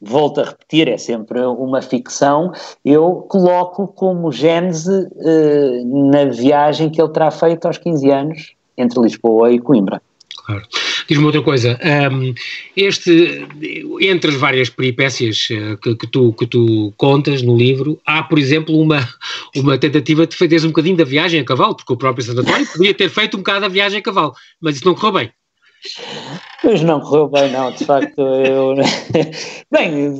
volto 0.02 0.40
a 0.40 0.44
repetir, 0.44 0.88
é 0.88 0.98
sempre 0.98 1.40
uma 1.40 1.80
ficção, 1.80 2.52
eu 2.84 3.26
coloco 3.28 3.88
como 3.88 4.30
gênese 4.30 5.08
eh, 5.20 5.82
na 5.84 6.26
viagem 6.26 6.90
que 6.90 7.00
ele 7.00 7.12
terá 7.12 7.30
feito 7.30 7.66
aos 7.66 7.78
15 7.78 8.10
anos 8.10 8.54
entre 8.76 9.00
Lisboa 9.00 9.50
e 9.50 9.58
Coimbra. 9.58 10.02
Claro. 10.44 10.62
Diz-me 11.08 11.24
outra 11.24 11.42
coisa, 11.42 11.78
um, 12.12 12.34
este, 12.76 13.46
entre 14.00 14.30
as 14.30 14.36
várias 14.36 14.68
peripécias 14.68 15.48
uh, 15.50 15.78
que, 15.78 15.94
que, 15.94 16.06
tu, 16.06 16.34
que 16.34 16.46
tu 16.46 16.92
contas 16.98 17.40
no 17.40 17.56
livro, 17.56 17.98
há, 18.04 18.22
por 18.22 18.38
exemplo, 18.38 18.78
uma, 18.78 19.08
uma 19.56 19.78
tentativa 19.78 20.26
de 20.26 20.36
fazeres 20.36 20.64
um 20.64 20.68
bocadinho 20.68 20.96
da 20.96 21.04
viagem 21.04 21.40
a 21.40 21.44
cavalo, 21.44 21.74
porque 21.74 21.92
o 21.92 21.96
próprio 21.96 22.24
Santo 22.24 22.40
António 22.40 22.66
podia 22.66 22.92
ter 22.92 23.08
feito 23.08 23.36
um 23.36 23.40
bocado 23.40 23.62
da 23.62 23.68
viagem 23.68 24.00
a 24.00 24.02
cavalo, 24.02 24.34
mas 24.60 24.76
isso 24.76 24.84
não 24.84 24.94
correu 24.94 25.12
bem. 25.12 25.32
Mas 26.64 26.82
não 26.82 27.00
correu 27.00 27.28
bem, 27.28 27.52
não, 27.52 27.70
de 27.70 27.84
facto. 27.84 28.20
Eu... 28.20 28.74
bem, 29.70 30.14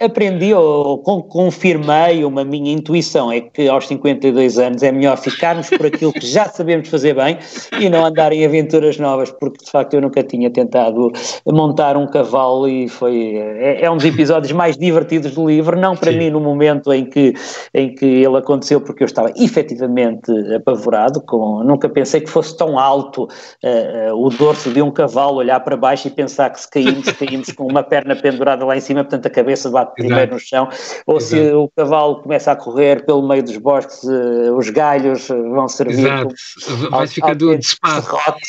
aprendi 0.00 0.54
ou 0.54 0.98
confirmei 0.98 2.24
uma 2.24 2.44
minha 2.44 2.72
intuição, 2.72 3.32
é 3.32 3.40
que 3.40 3.68
aos 3.68 3.88
52 3.88 4.58
anos 4.58 4.82
é 4.82 4.92
melhor 4.92 5.16
ficarmos 5.16 5.68
por 5.70 5.86
aquilo 5.86 6.12
que 6.12 6.26
já 6.26 6.44
sabemos 6.48 6.88
fazer 6.88 7.14
bem 7.14 7.38
e 7.80 7.88
não 7.88 8.04
andar 8.04 8.32
em 8.32 8.44
aventuras 8.44 8.98
novas, 8.98 9.30
porque 9.30 9.64
de 9.64 9.70
facto 9.70 9.94
eu 9.94 10.00
nunca 10.00 10.22
tinha 10.22 10.50
tentado 10.50 11.10
montar 11.46 11.96
um 11.96 12.06
cavalo 12.06 12.68
e 12.68 12.88
foi. 12.88 13.36
É, 13.36 13.84
é 13.84 13.90
um 13.90 13.96
dos 13.96 14.04
episódios 14.04 14.52
mais 14.52 14.76
divertidos 14.76 15.34
do 15.34 15.48
livro, 15.48 15.78
não 15.78 15.96
para 15.96 16.12
Sim. 16.12 16.18
mim 16.18 16.30
no 16.30 16.40
momento 16.40 16.92
em 16.92 17.04
que, 17.04 17.34
em 17.74 17.94
que 17.94 18.06
ele 18.06 18.36
aconteceu, 18.36 18.80
porque 18.80 19.02
eu 19.02 19.06
estava 19.06 19.32
efetivamente 19.36 20.30
apavorado, 20.54 21.20
com, 21.22 21.64
nunca 21.64 21.88
pensei 21.88 22.20
que 22.20 22.30
fosse 22.30 22.56
tão 22.56 22.78
alto 22.78 23.24
uh, 23.24 24.12
uh, 24.12 24.26
o 24.26 24.30
dorso 24.30 24.70
de 24.70 24.80
um 24.80 24.90
cavalo 24.90 25.38
olhar 25.38 25.60
para 25.60 25.76
baixo 25.76 25.87
baixo 25.88 26.08
e 26.08 26.10
pensar 26.10 26.50
que 26.50 26.60
se 26.60 26.68
caímos, 26.68 27.10
caímos 27.18 27.50
com 27.52 27.66
uma 27.66 27.82
perna 27.82 28.14
pendurada 28.14 28.64
lá 28.64 28.76
em 28.76 28.80
cima, 28.80 29.02
portanto 29.02 29.26
a 29.26 29.30
cabeça 29.30 29.70
bate 29.70 29.94
primeiro 29.94 30.34
no 30.34 30.38
chão, 30.38 30.68
ou 31.06 31.16
Exato. 31.16 31.42
se 31.42 31.52
o 31.52 31.70
cavalo 31.74 32.22
começa 32.22 32.52
a 32.52 32.56
correr 32.56 33.04
pelo 33.06 33.26
meio 33.26 33.42
dos 33.42 33.56
bosques, 33.56 34.02
uh, 34.02 34.54
os 34.54 34.68
galhos 34.68 35.28
vão 35.28 35.66
servir 35.68 36.06
Exato. 36.06 36.34
como 36.66 36.90
vai 36.90 37.06
ficando 37.06 37.58
de 37.58 37.66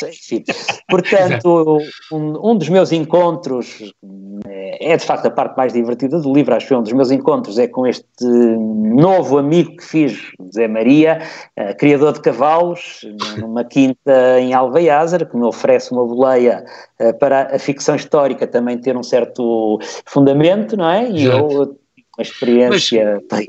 enfim. 0.09 0.43
Portanto, 0.89 1.79
um, 2.11 2.51
um, 2.51 2.57
dos 2.57 2.67
meus 2.67 2.91
encontros 2.91 3.93
é, 4.45 4.93
é 4.93 4.97
de 4.97 5.05
facto 5.05 5.27
a 5.27 5.31
parte 5.31 5.55
mais 5.55 5.73
divertida 5.73 6.19
do 6.19 6.33
livro, 6.33 6.53
acho 6.55 6.67
que 6.67 6.75
um 6.75 6.83
dos 6.83 6.93
meus 6.93 7.11
encontros 7.11 7.57
é 7.57 7.67
com 7.67 7.87
este 7.87 8.03
novo 8.19 9.37
amigo 9.37 9.77
que 9.77 9.83
fiz, 9.83 10.19
Zé 10.53 10.67
Maria, 10.67 11.21
criador 11.77 12.13
de 12.13 12.21
cavalos, 12.21 13.01
numa 13.37 13.63
quinta 13.63 14.39
em 14.39 14.53
Alveiázar, 14.53 15.25
que 15.25 15.37
me 15.37 15.45
oferece 15.45 15.91
uma 15.91 16.05
boleia 16.05 16.65
para 17.19 17.28
para 17.29 17.55
a 17.55 17.59
ficção 17.59 17.95
histórica 17.95 18.47
também 18.47 18.75
ter 18.79 18.97
um 18.97 19.03
certo 19.03 19.79
fundamento, 20.03 20.75
não 20.75 20.89
é? 20.89 21.11
E 21.11 21.25
eu 21.25 21.77
uma 22.17 22.23
experiência. 22.23 23.21
Mas, 23.31 23.45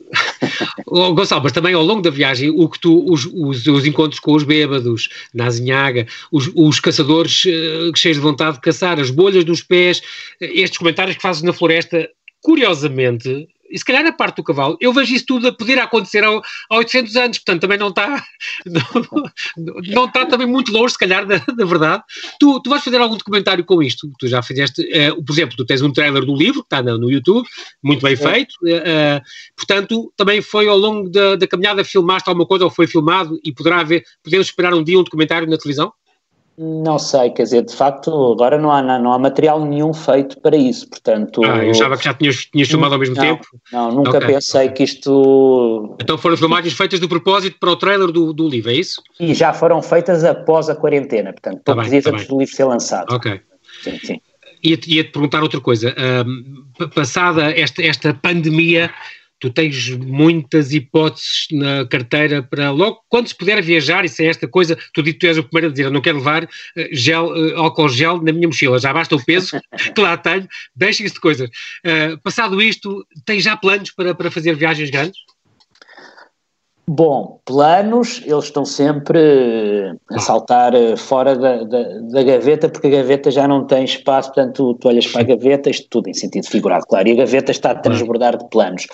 Gonçalo, 0.86 1.42
mas 1.42 1.52
também 1.52 1.72
ao 1.74 1.82
longo 1.82 2.02
da 2.02 2.10
viagem, 2.10 2.50
o 2.50 2.68
que 2.68 2.78
tu, 2.78 3.04
os, 3.10 3.24
os, 3.24 3.66
os 3.66 3.86
encontros 3.86 4.20
com 4.20 4.32
os 4.32 4.44
bêbados 4.44 5.08
na 5.34 5.46
Azinhaga, 5.46 6.06
os, 6.30 6.50
os 6.54 6.78
caçadores 6.78 7.44
uh, 7.46 7.96
cheios 7.96 8.18
de 8.18 8.22
vontade 8.22 8.56
de 8.56 8.60
caçar, 8.60 9.00
as 9.00 9.10
bolhas 9.10 9.46
nos 9.46 9.62
pés, 9.62 10.02
estes 10.40 10.78
comentários 10.78 11.16
que 11.16 11.22
fazes 11.22 11.42
na 11.42 11.52
floresta, 11.52 12.08
curiosamente, 12.42 13.48
e 13.70 13.78
se 13.78 13.84
calhar 13.84 14.04
a 14.04 14.12
parte 14.12 14.36
do 14.36 14.44
cavalo, 14.44 14.76
eu 14.80 14.92
vejo 14.92 15.14
isso 15.14 15.26
tudo 15.26 15.48
a 15.48 15.52
poder 15.52 15.78
acontecer 15.78 16.24
a 16.24 16.40
800 16.70 17.16
anos, 17.16 17.38
portanto 17.38 17.60
também 17.60 17.78
não 17.78 17.88
está 17.88 18.24
não, 18.66 19.30
não 19.86 20.04
está 20.06 20.26
também 20.26 20.46
muito 20.46 20.72
longe, 20.72 20.92
se 20.92 20.98
calhar, 20.98 21.24
da, 21.26 21.38
da 21.38 21.64
verdade. 21.64 22.02
Tu, 22.38 22.60
tu 22.60 22.70
vais 22.70 22.82
fazer 22.82 23.00
algum 23.00 23.16
documentário 23.16 23.64
com 23.64 23.82
isto? 23.82 24.10
Tu 24.18 24.26
já 24.26 24.42
fizeste, 24.42 24.82
uh, 24.82 25.22
por 25.22 25.32
exemplo, 25.32 25.56
tu 25.56 25.64
tens 25.64 25.82
um 25.82 25.92
trailer 25.92 26.24
do 26.24 26.34
livro, 26.34 26.60
que 26.60 26.66
está 26.66 26.82
no, 26.82 26.98
no 26.98 27.10
YouTube, 27.10 27.46
muito 27.82 28.02
bem 28.02 28.16
feito, 28.16 28.54
uh, 28.64 29.20
portanto, 29.56 30.12
também 30.16 30.42
foi 30.42 30.66
ao 30.68 30.76
longo 30.76 31.08
da, 31.08 31.36
da 31.36 31.46
caminhada, 31.46 31.84
filmaste 31.84 32.28
alguma 32.28 32.46
coisa 32.46 32.64
ou 32.64 32.70
foi 32.70 32.86
filmado 32.86 33.38
e 33.44 33.52
poderá 33.52 33.80
haver, 33.80 34.04
podemos 34.22 34.48
esperar 34.48 34.74
um 34.74 34.82
dia 34.82 34.98
um 34.98 35.04
documentário 35.04 35.48
na 35.48 35.56
televisão? 35.56 35.92
Não 36.62 36.98
sei, 36.98 37.30
quer 37.30 37.44
dizer, 37.44 37.62
de 37.62 37.74
facto, 37.74 38.32
agora 38.32 38.58
não 38.58 38.70
há, 38.70 38.82
não 38.82 39.14
há 39.14 39.18
material 39.18 39.64
nenhum 39.64 39.94
feito 39.94 40.38
para 40.42 40.54
isso, 40.54 40.86
portanto... 40.90 41.42
Ah, 41.42 41.64
eu 41.64 41.70
achava 41.70 41.96
que 41.96 42.04
já 42.04 42.12
tinhas, 42.12 42.44
tinhas 42.44 42.68
filmado 42.68 42.92
ao 42.92 43.00
mesmo 43.00 43.14
não, 43.14 43.22
tempo. 43.22 43.46
Não, 43.72 43.90
nunca 43.90 44.18
okay, 44.18 44.34
pensei 44.34 44.68
que 44.68 44.82
isto... 44.82 45.96
Então 45.98 46.18
foram 46.18 46.36
filmagens 46.36 46.74
feitas 46.74 47.00
de 47.00 47.08
propósito 47.08 47.56
para 47.58 47.70
o 47.70 47.76
trailer 47.76 48.08
do, 48.12 48.34
do 48.34 48.46
livro, 48.46 48.70
é 48.70 48.74
isso? 48.74 49.02
E 49.18 49.32
já 49.32 49.54
foram 49.54 49.80
feitas 49.80 50.22
após 50.22 50.68
a 50.68 50.74
quarentena, 50.74 51.32
portanto, 51.32 51.62
poucos 51.64 51.84
tá 51.84 51.90
dias 51.90 52.04
tá 52.04 52.10
antes 52.10 52.26
do 52.26 52.38
livro 52.38 52.54
ser 52.54 52.64
lançado. 52.64 53.10
Ok. 53.10 53.40
Sim, 53.82 53.98
sim. 54.04 54.20
Ia-te 54.62 54.94
ia 54.94 55.02
-te 55.02 55.12
perguntar 55.12 55.42
outra 55.42 55.62
coisa, 55.62 55.94
um, 56.26 56.88
passada 56.94 57.58
esta, 57.58 57.82
esta 57.82 58.12
pandemia 58.12 58.90
tu 59.40 59.50
tens 59.50 59.88
muitas 59.90 60.72
hipóteses 60.72 61.46
na 61.50 61.86
carteira 61.86 62.42
para 62.42 62.70
logo 62.70 63.00
quando 63.08 63.28
se 63.28 63.34
puder 63.34 63.62
viajar, 63.62 64.04
isso 64.04 64.22
é 64.22 64.26
esta 64.26 64.46
coisa, 64.46 64.76
tu, 64.92 65.02
tu 65.14 65.26
és 65.26 65.38
o 65.38 65.42
primeiro 65.42 65.68
a 65.68 65.70
dizer, 65.70 65.86
eu 65.86 65.90
não 65.90 66.02
quero 66.02 66.18
levar 66.18 66.44
uh, 66.44 66.48
gel, 66.92 67.28
uh, 67.28 67.56
álcool 67.58 67.88
gel 67.88 68.22
na 68.22 68.32
minha 68.32 68.46
mochila, 68.46 68.78
já 68.78 68.92
basta 68.92 69.16
o 69.16 69.24
peso 69.24 69.58
que 69.94 70.00
lá 70.00 70.16
tenho, 70.16 70.46
deixa 70.76 71.02
isso 71.02 71.14
de 71.14 71.20
coisas. 71.20 71.48
Uh, 71.84 72.18
passado 72.22 72.60
isto, 72.62 73.04
tens 73.24 73.42
já 73.42 73.56
planos 73.56 73.90
para, 73.90 74.14
para 74.14 74.30
fazer 74.30 74.54
viagens 74.54 74.90
grandes? 74.90 75.18
Bom, 76.92 77.40
planos, 77.44 78.20
eles 78.26 78.46
estão 78.46 78.64
sempre 78.64 79.96
a 80.10 80.18
saltar 80.18 80.74
eh, 80.74 80.96
fora 80.96 81.36
da, 81.36 81.62
da, 81.62 81.82
da, 82.00 82.22
gaveta, 82.24 82.68
porque 82.68 82.88
a 82.88 82.90
gaveta 82.90 83.30
já 83.30 83.46
não 83.46 83.64
tem 83.64 83.84
espaço, 83.84 84.30
portanto, 84.30 84.54
tu, 84.56 84.74
tu 84.74 84.88
olhas 84.88 85.06
para 85.06 85.20
a 85.20 85.24
gaveta, 85.24 85.70
isto 85.70 85.86
tudo 85.88 86.08
em 86.08 86.14
sentido 86.14 86.48
figurado, 86.48 86.84
claro, 86.88 87.06
e 87.06 87.12
a 87.12 87.14
gaveta 87.14 87.52
está 87.52 87.70
a 87.70 87.74
transbordar 87.76 88.36
de 88.36 88.44
planos. 88.50 88.88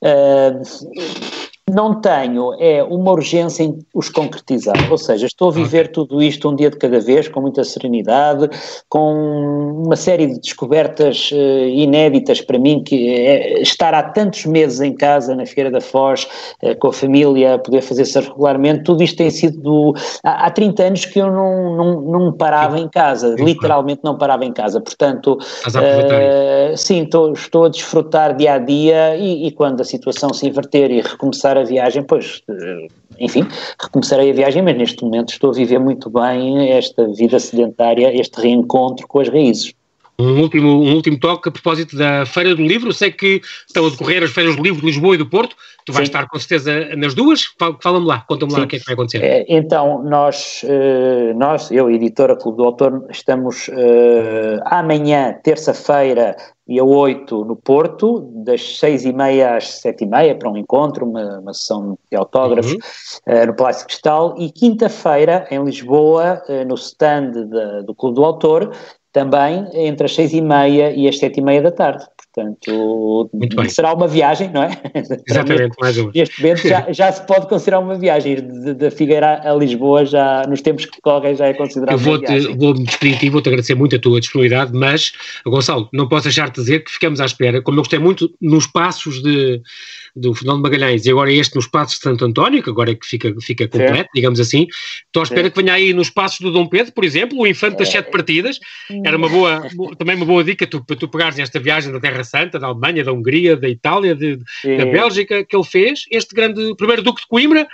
Uh, 0.00 1.41
não 1.70 2.00
tenho 2.00 2.54
é 2.58 2.82
uma 2.82 3.12
urgência 3.12 3.62
em 3.62 3.78
os 3.94 4.08
concretizar, 4.08 4.74
ou 4.90 4.98
seja, 4.98 5.26
estou 5.26 5.48
a 5.48 5.52
viver 5.52 5.92
tudo 5.92 6.20
isto 6.20 6.50
um 6.50 6.56
dia 6.56 6.68
de 6.68 6.76
cada 6.76 6.98
vez, 6.98 7.28
com 7.28 7.40
muita 7.40 7.62
serenidade, 7.62 8.50
com 8.88 9.82
uma 9.84 9.94
série 9.94 10.26
de 10.26 10.40
descobertas 10.40 11.30
uh, 11.30 11.68
inéditas 11.68 12.40
para 12.40 12.58
mim, 12.58 12.82
que 12.82 13.08
é 13.08 13.62
estar 13.62 13.94
há 13.94 14.02
tantos 14.02 14.44
meses 14.44 14.80
em 14.80 14.92
casa, 14.92 15.36
na 15.36 15.46
Feira 15.46 15.70
da 15.70 15.80
Foz, 15.80 16.26
uh, 16.62 16.76
com 16.78 16.88
a 16.88 16.92
família, 16.92 17.58
poder 17.58 17.80
fazer-se 17.80 18.18
regularmente, 18.18 18.82
tudo 18.82 19.02
isto 19.02 19.18
tem 19.18 19.30
sido 19.30 19.60
do, 19.60 19.94
há, 20.24 20.46
há 20.46 20.50
30 20.50 20.82
anos 20.82 21.04
que 21.04 21.20
eu 21.20 21.30
não, 21.30 21.76
não, 21.76 22.00
não 22.00 22.32
parava 22.32 22.78
em 22.78 22.88
casa, 22.88 23.36
literalmente 23.38 24.00
não 24.02 24.18
parava 24.18 24.44
em 24.44 24.52
casa, 24.52 24.80
portanto, 24.80 25.38
uh, 25.68 26.76
sim, 26.76 27.04
estou, 27.04 27.32
estou 27.32 27.64
a 27.66 27.68
desfrutar 27.68 28.36
dia 28.36 28.54
a 28.54 28.58
dia 28.58 29.16
e, 29.16 29.46
e 29.46 29.52
quando 29.52 29.80
a 29.80 29.84
situação 29.84 30.34
se 30.34 30.48
inverter 30.48 30.90
e 30.90 31.00
recomeçar 31.00 31.51
recomeçar 31.52 31.58
a 31.58 31.64
viagem, 31.64 32.02
pois, 32.02 32.42
eh, 32.48 32.86
enfim, 33.18 33.46
recomeçarei 33.80 34.30
a 34.30 34.34
viagem, 34.34 34.62
mas 34.62 34.76
neste 34.76 35.04
momento 35.04 35.30
estou 35.30 35.50
a 35.50 35.54
viver 35.54 35.78
muito 35.78 36.10
bem 36.10 36.70
esta 36.70 37.06
vida 37.08 37.38
sedentária, 37.38 38.14
este 38.18 38.40
reencontro 38.40 39.06
com 39.06 39.20
as 39.20 39.28
raízes. 39.28 39.74
Um 40.22 40.40
último, 40.40 40.82
um 40.82 40.94
último 40.94 41.18
toque 41.18 41.48
a 41.48 41.52
propósito 41.52 41.96
da 41.96 42.24
Feira 42.24 42.54
do 42.54 42.62
Livro. 42.62 42.92
Sei 42.92 43.10
que 43.10 43.40
estão 43.66 43.86
a 43.86 43.90
decorrer 43.90 44.22
as 44.22 44.30
feiras 44.30 44.54
do 44.56 44.62
livro 44.62 44.80
de 44.80 44.86
Lisboa 44.86 45.14
e 45.14 45.18
do 45.18 45.28
Porto. 45.28 45.56
Tu 45.84 45.92
vais 45.92 46.06
Sim. 46.06 46.14
estar 46.14 46.28
com 46.28 46.38
certeza 46.38 46.94
nas 46.96 47.14
duas. 47.14 47.52
Fala-me 47.82 48.06
lá, 48.06 48.24
conta-me 48.28 48.52
lá 48.52 48.60
o 48.60 48.66
que 48.68 48.76
é 48.76 48.78
que 48.78 48.84
vai 48.84 48.94
acontecer. 48.94 49.22
É, 49.22 49.44
então, 49.48 50.02
nós, 50.04 50.64
eh, 50.64 51.32
nós, 51.34 51.70
eu 51.72 51.90
e 51.90 51.94
a 51.94 51.96
editora 51.96 52.36
Clube 52.36 52.58
do 52.58 52.64
Autor, 52.64 53.06
estamos 53.10 53.66
uh, 53.68 54.60
amanhã, 54.66 55.34
terça-feira, 55.42 56.36
dia 56.68 56.84
8, 56.84 57.44
no 57.44 57.56
Porto, 57.56 58.30
das 58.44 58.78
6 58.78 59.06
e 59.06 59.12
meia 59.12 59.56
às 59.56 59.80
7 59.80 60.04
e 60.04 60.06
meia, 60.06 60.36
para 60.36 60.48
um 60.48 60.56
encontro, 60.56 61.04
uma, 61.04 61.40
uma 61.40 61.52
sessão 61.52 61.98
de 62.10 62.16
autógrafos, 62.16 62.72
uhum. 62.72 63.42
uh, 63.42 63.46
no 63.46 63.54
Palácio 63.54 63.86
Cristal, 63.86 64.36
e 64.38 64.52
quinta-feira, 64.52 65.48
em 65.50 65.64
Lisboa, 65.64 66.40
uh, 66.48 66.64
no 66.64 66.76
stand 66.76 67.32
de, 67.32 67.82
do 67.84 67.92
Clube 67.92 68.14
do 68.14 68.24
Autor, 68.24 68.72
também 69.12 69.68
entre 69.74 70.06
as 70.06 70.14
seis 70.14 70.32
e 70.32 70.40
meia 70.40 70.92
e 70.92 71.06
as 71.06 71.18
sete 71.18 71.40
e 71.40 71.42
meia 71.42 71.60
da 71.60 71.70
tarde. 71.70 72.04
Portanto, 72.34 73.30
será 73.68 73.92
uma 73.92 74.08
viagem, 74.08 74.50
não 74.50 74.62
é? 74.62 74.70
Exatamente, 75.28 75.76
mais 75.78 75.98
uma. 75.98 76.10
Neste 76.16 76.42
momento 76.42 76.66
já, 76.66 76.90
já 76.90 77.12
se 77.12 77.26
pode 77.26 77.46
considerar 77.46 77.80
uma 77.80 77.94
viagem. 77.94 78.38
Da 78.74 78.90
Figueira 78.90 79.42
a 79.44 79.54
Lisboa, 79.54 80.06
já 80.06 80.42
nos 80.48 80.62
tempos 80.62 80.86
que 80.86 80.98
correm, 81.02 81.36
já 81.36 81.48
é 81.48 81.52
considerado 81.52 82.00
uma 82.00 82.18
viagem. 82.18 82.52
Eu 82.52 82.56
vou-me 82.56 82.84
despedir 82.84 83.22
e 83.22 83.28
vou-te 83.28 83.48
agradecer 83.50 83.74
muito 83.74 83.96
a 83.96 83.98
tua 83.98 84.18
disponibilidade, 84.18 84.72
mas, 84.72 85.12
Gonçalo, 85.44 85.90
não 85.92 86.08
posso 86.08 86.24
deixar 86.24 86.48
de 86.48 86.54
dizer 86.54 86.80
que 86.80 86.90
ficamos 86.90 87.20
à 87.20 87.26
espera, 87.26 87.60
como 87.60 87.78
eu 87.78 87.82
gostei 87.82 87.98
muito 87.98 88.32
nos 88.40 88.66
passos 88.66 89.22
de, 89.22 89.60
do 90.14 90.34
Fernando 90.34 90.62
Magalhães 90.62 91.06
e 91.06 91.10
agora 91.10 91.32
este 91.32 91.54
nos 91.54 91.66
passos 91.66 91.96
de 91.96 92.02
Santo 92.02 92.24
António, 92.24 92.62
que 92.62 92.70
agora 92.70 92.90
é 92.90 92.94
que 92.94 93.06
fica, 93.06 93.34
fica 93.40 93.66
completo, 93.66 94.10
digamos 94.14 94.38
assim, 94.38 94.66
estou 95.06 95.20
à 95.20 95.24
espera 95.24 95.44
Sim. 95.44 95.50
que 95.50 95.62
venha 95.62 95.74
aí 95.74 95.92
nos 95.94 96.10
passos 96.10 96.40
do 96.40 96.50
Dom 96.50 96.66
Pedro, 96.66 96.92
por 96.92 97.04
exemplo, 97.04 97.38
o 97.38 97.46
Infante 97.46 97.78
das 97.78 97.88
é. 97.88 97.92
Sete 97.92 98.10
Partidas, 98.10 98.60
era 99.04 99.16
uma 99.16 99.28
boa, 99.28 99.62
também 99.96 100.16
uma 100.16 100.26
boa 100.26 100.44
dica 100.44 100.66
tu, 100.66 100.84
para 100.84 100.96
tu 100.96 101.08
pegares 101.08 101.36
nesta 101.36 101.58
viagem 101.58 101.92
da 101.92 102.00
Terra 102.00 102.24
Santa, 102.24 102.58
da 102.58 102.66
Alemanha, 102.66 103.04
da 103.04 103.12
Hungria, 103.12 103.56
da 103.56 103.68
Itália, 103.68 104.14
de, 104.14 104.36
da 104.36 104.84
Bélgica, 104.84 105.44
que 105.44 105.56
ele 105.56 105.64
fez, 105.64 106.04
este 106.10 106.34
grande 106.34 106.74
primeiro 106.76 107.02
Duque 107.02 107.22
de 107.22 107.26
Coimbra, 107.26 107.66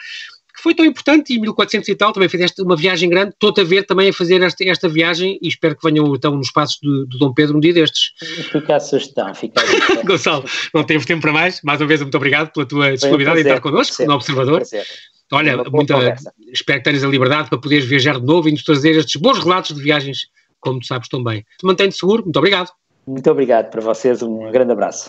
que 0.58 0.62
foi 0.64 0.74
tão 0.74 0.84
importante, 0.84 1.32
e 1.32 1.40
1400 1.40 1.88
e 1.88 1.94
tal, 1.94 2.12
também 2.12 2.28
fez 2.28 2.42
esta, 2.42 2.62
uma 2.64 2.76
viagem 2.76 3.08
grande, 3.08 3.30
estou 3.30 3.54
a 3.56 3.64
ver 3.64 3.86
também 3.86 4.08
a 4.08 4.12
fazer 4.12 4.42
esta, 4.42 4.64
esta 4.64 4.88
viagem 4.88 5.38
e 5.40 5.46
espero 5.46 5.76
que 5.76 5.88
venham 5.88 6.12
então 6.14 6.34
nos 6.34 6.50
passos 6.50 6.78
do, 6.82 7.06
do 7.06 7.16
Dom 7.16 7.32
Pedro 7.32 7.56
um 7.56 7.60
dia 7.60 7.72
destes. 7.72 8.12
Fica 8.50 8.76
a 8.76 8.80
sugestão, 8.80 9.32
fica 9.34 9.60
a 9.60 10.02
Gonçalo, 10.02 10.44
não 10.74 10.82
temos 10.82 11.06
tempo 11.06 11.22
para 11.22 11.32
mais, 11.32 11.62
mais 11.62 11.80
uma 11.80 11.86
vez 11.86 12.02
muito 12.02 12.16
obrigado 12.16 12.52
pela 12.52 12.66
tua 12.66 12.92
disponibilidade 12.92 13.38
em 13.38 13.42
estar 13.42 13.60
connosco, 13.60 14.04
no 14.04 14.14
Observador. 14.14 14.62
Olha, 15.30 15.62
muita, 15.70 16.16
espero 16.52 16.80
que 16.80 16.84
tenhas 16.84 17.04
a 17.04 17.08
liberdade 17.08 17.48
para 17.48 17.58
poderes 17.58 17.84
viajar 17.84 18.18
de 18.18 18.26
novo 18.26 18.48
e 18.48 18.52
nos 18.52 18.64
trazer 18.64 18.96
estes 18.96 19.20
bons 19.20 19.38
relatos 19.38 19.76
de 19.76 19.82
viagens, 19.82 20.26
como 20.58 20.80
tu 20.80 20.86
sabes 20.86 21.08
tão 21.08 21.22
bem. 21.22 21.44
Mantém-te 21.62 21.96
seguro, 21.96 22.24
muito 22.24 22.36
obrigado. 22.36 22.70
Muito 23.06 23.30
obrigado 23.30 23.70
para 23.70 23.80
vocês, 23.80 24.22
um 24.22 24.50
grande 24.50 24.72
abraço. 24.72 25.08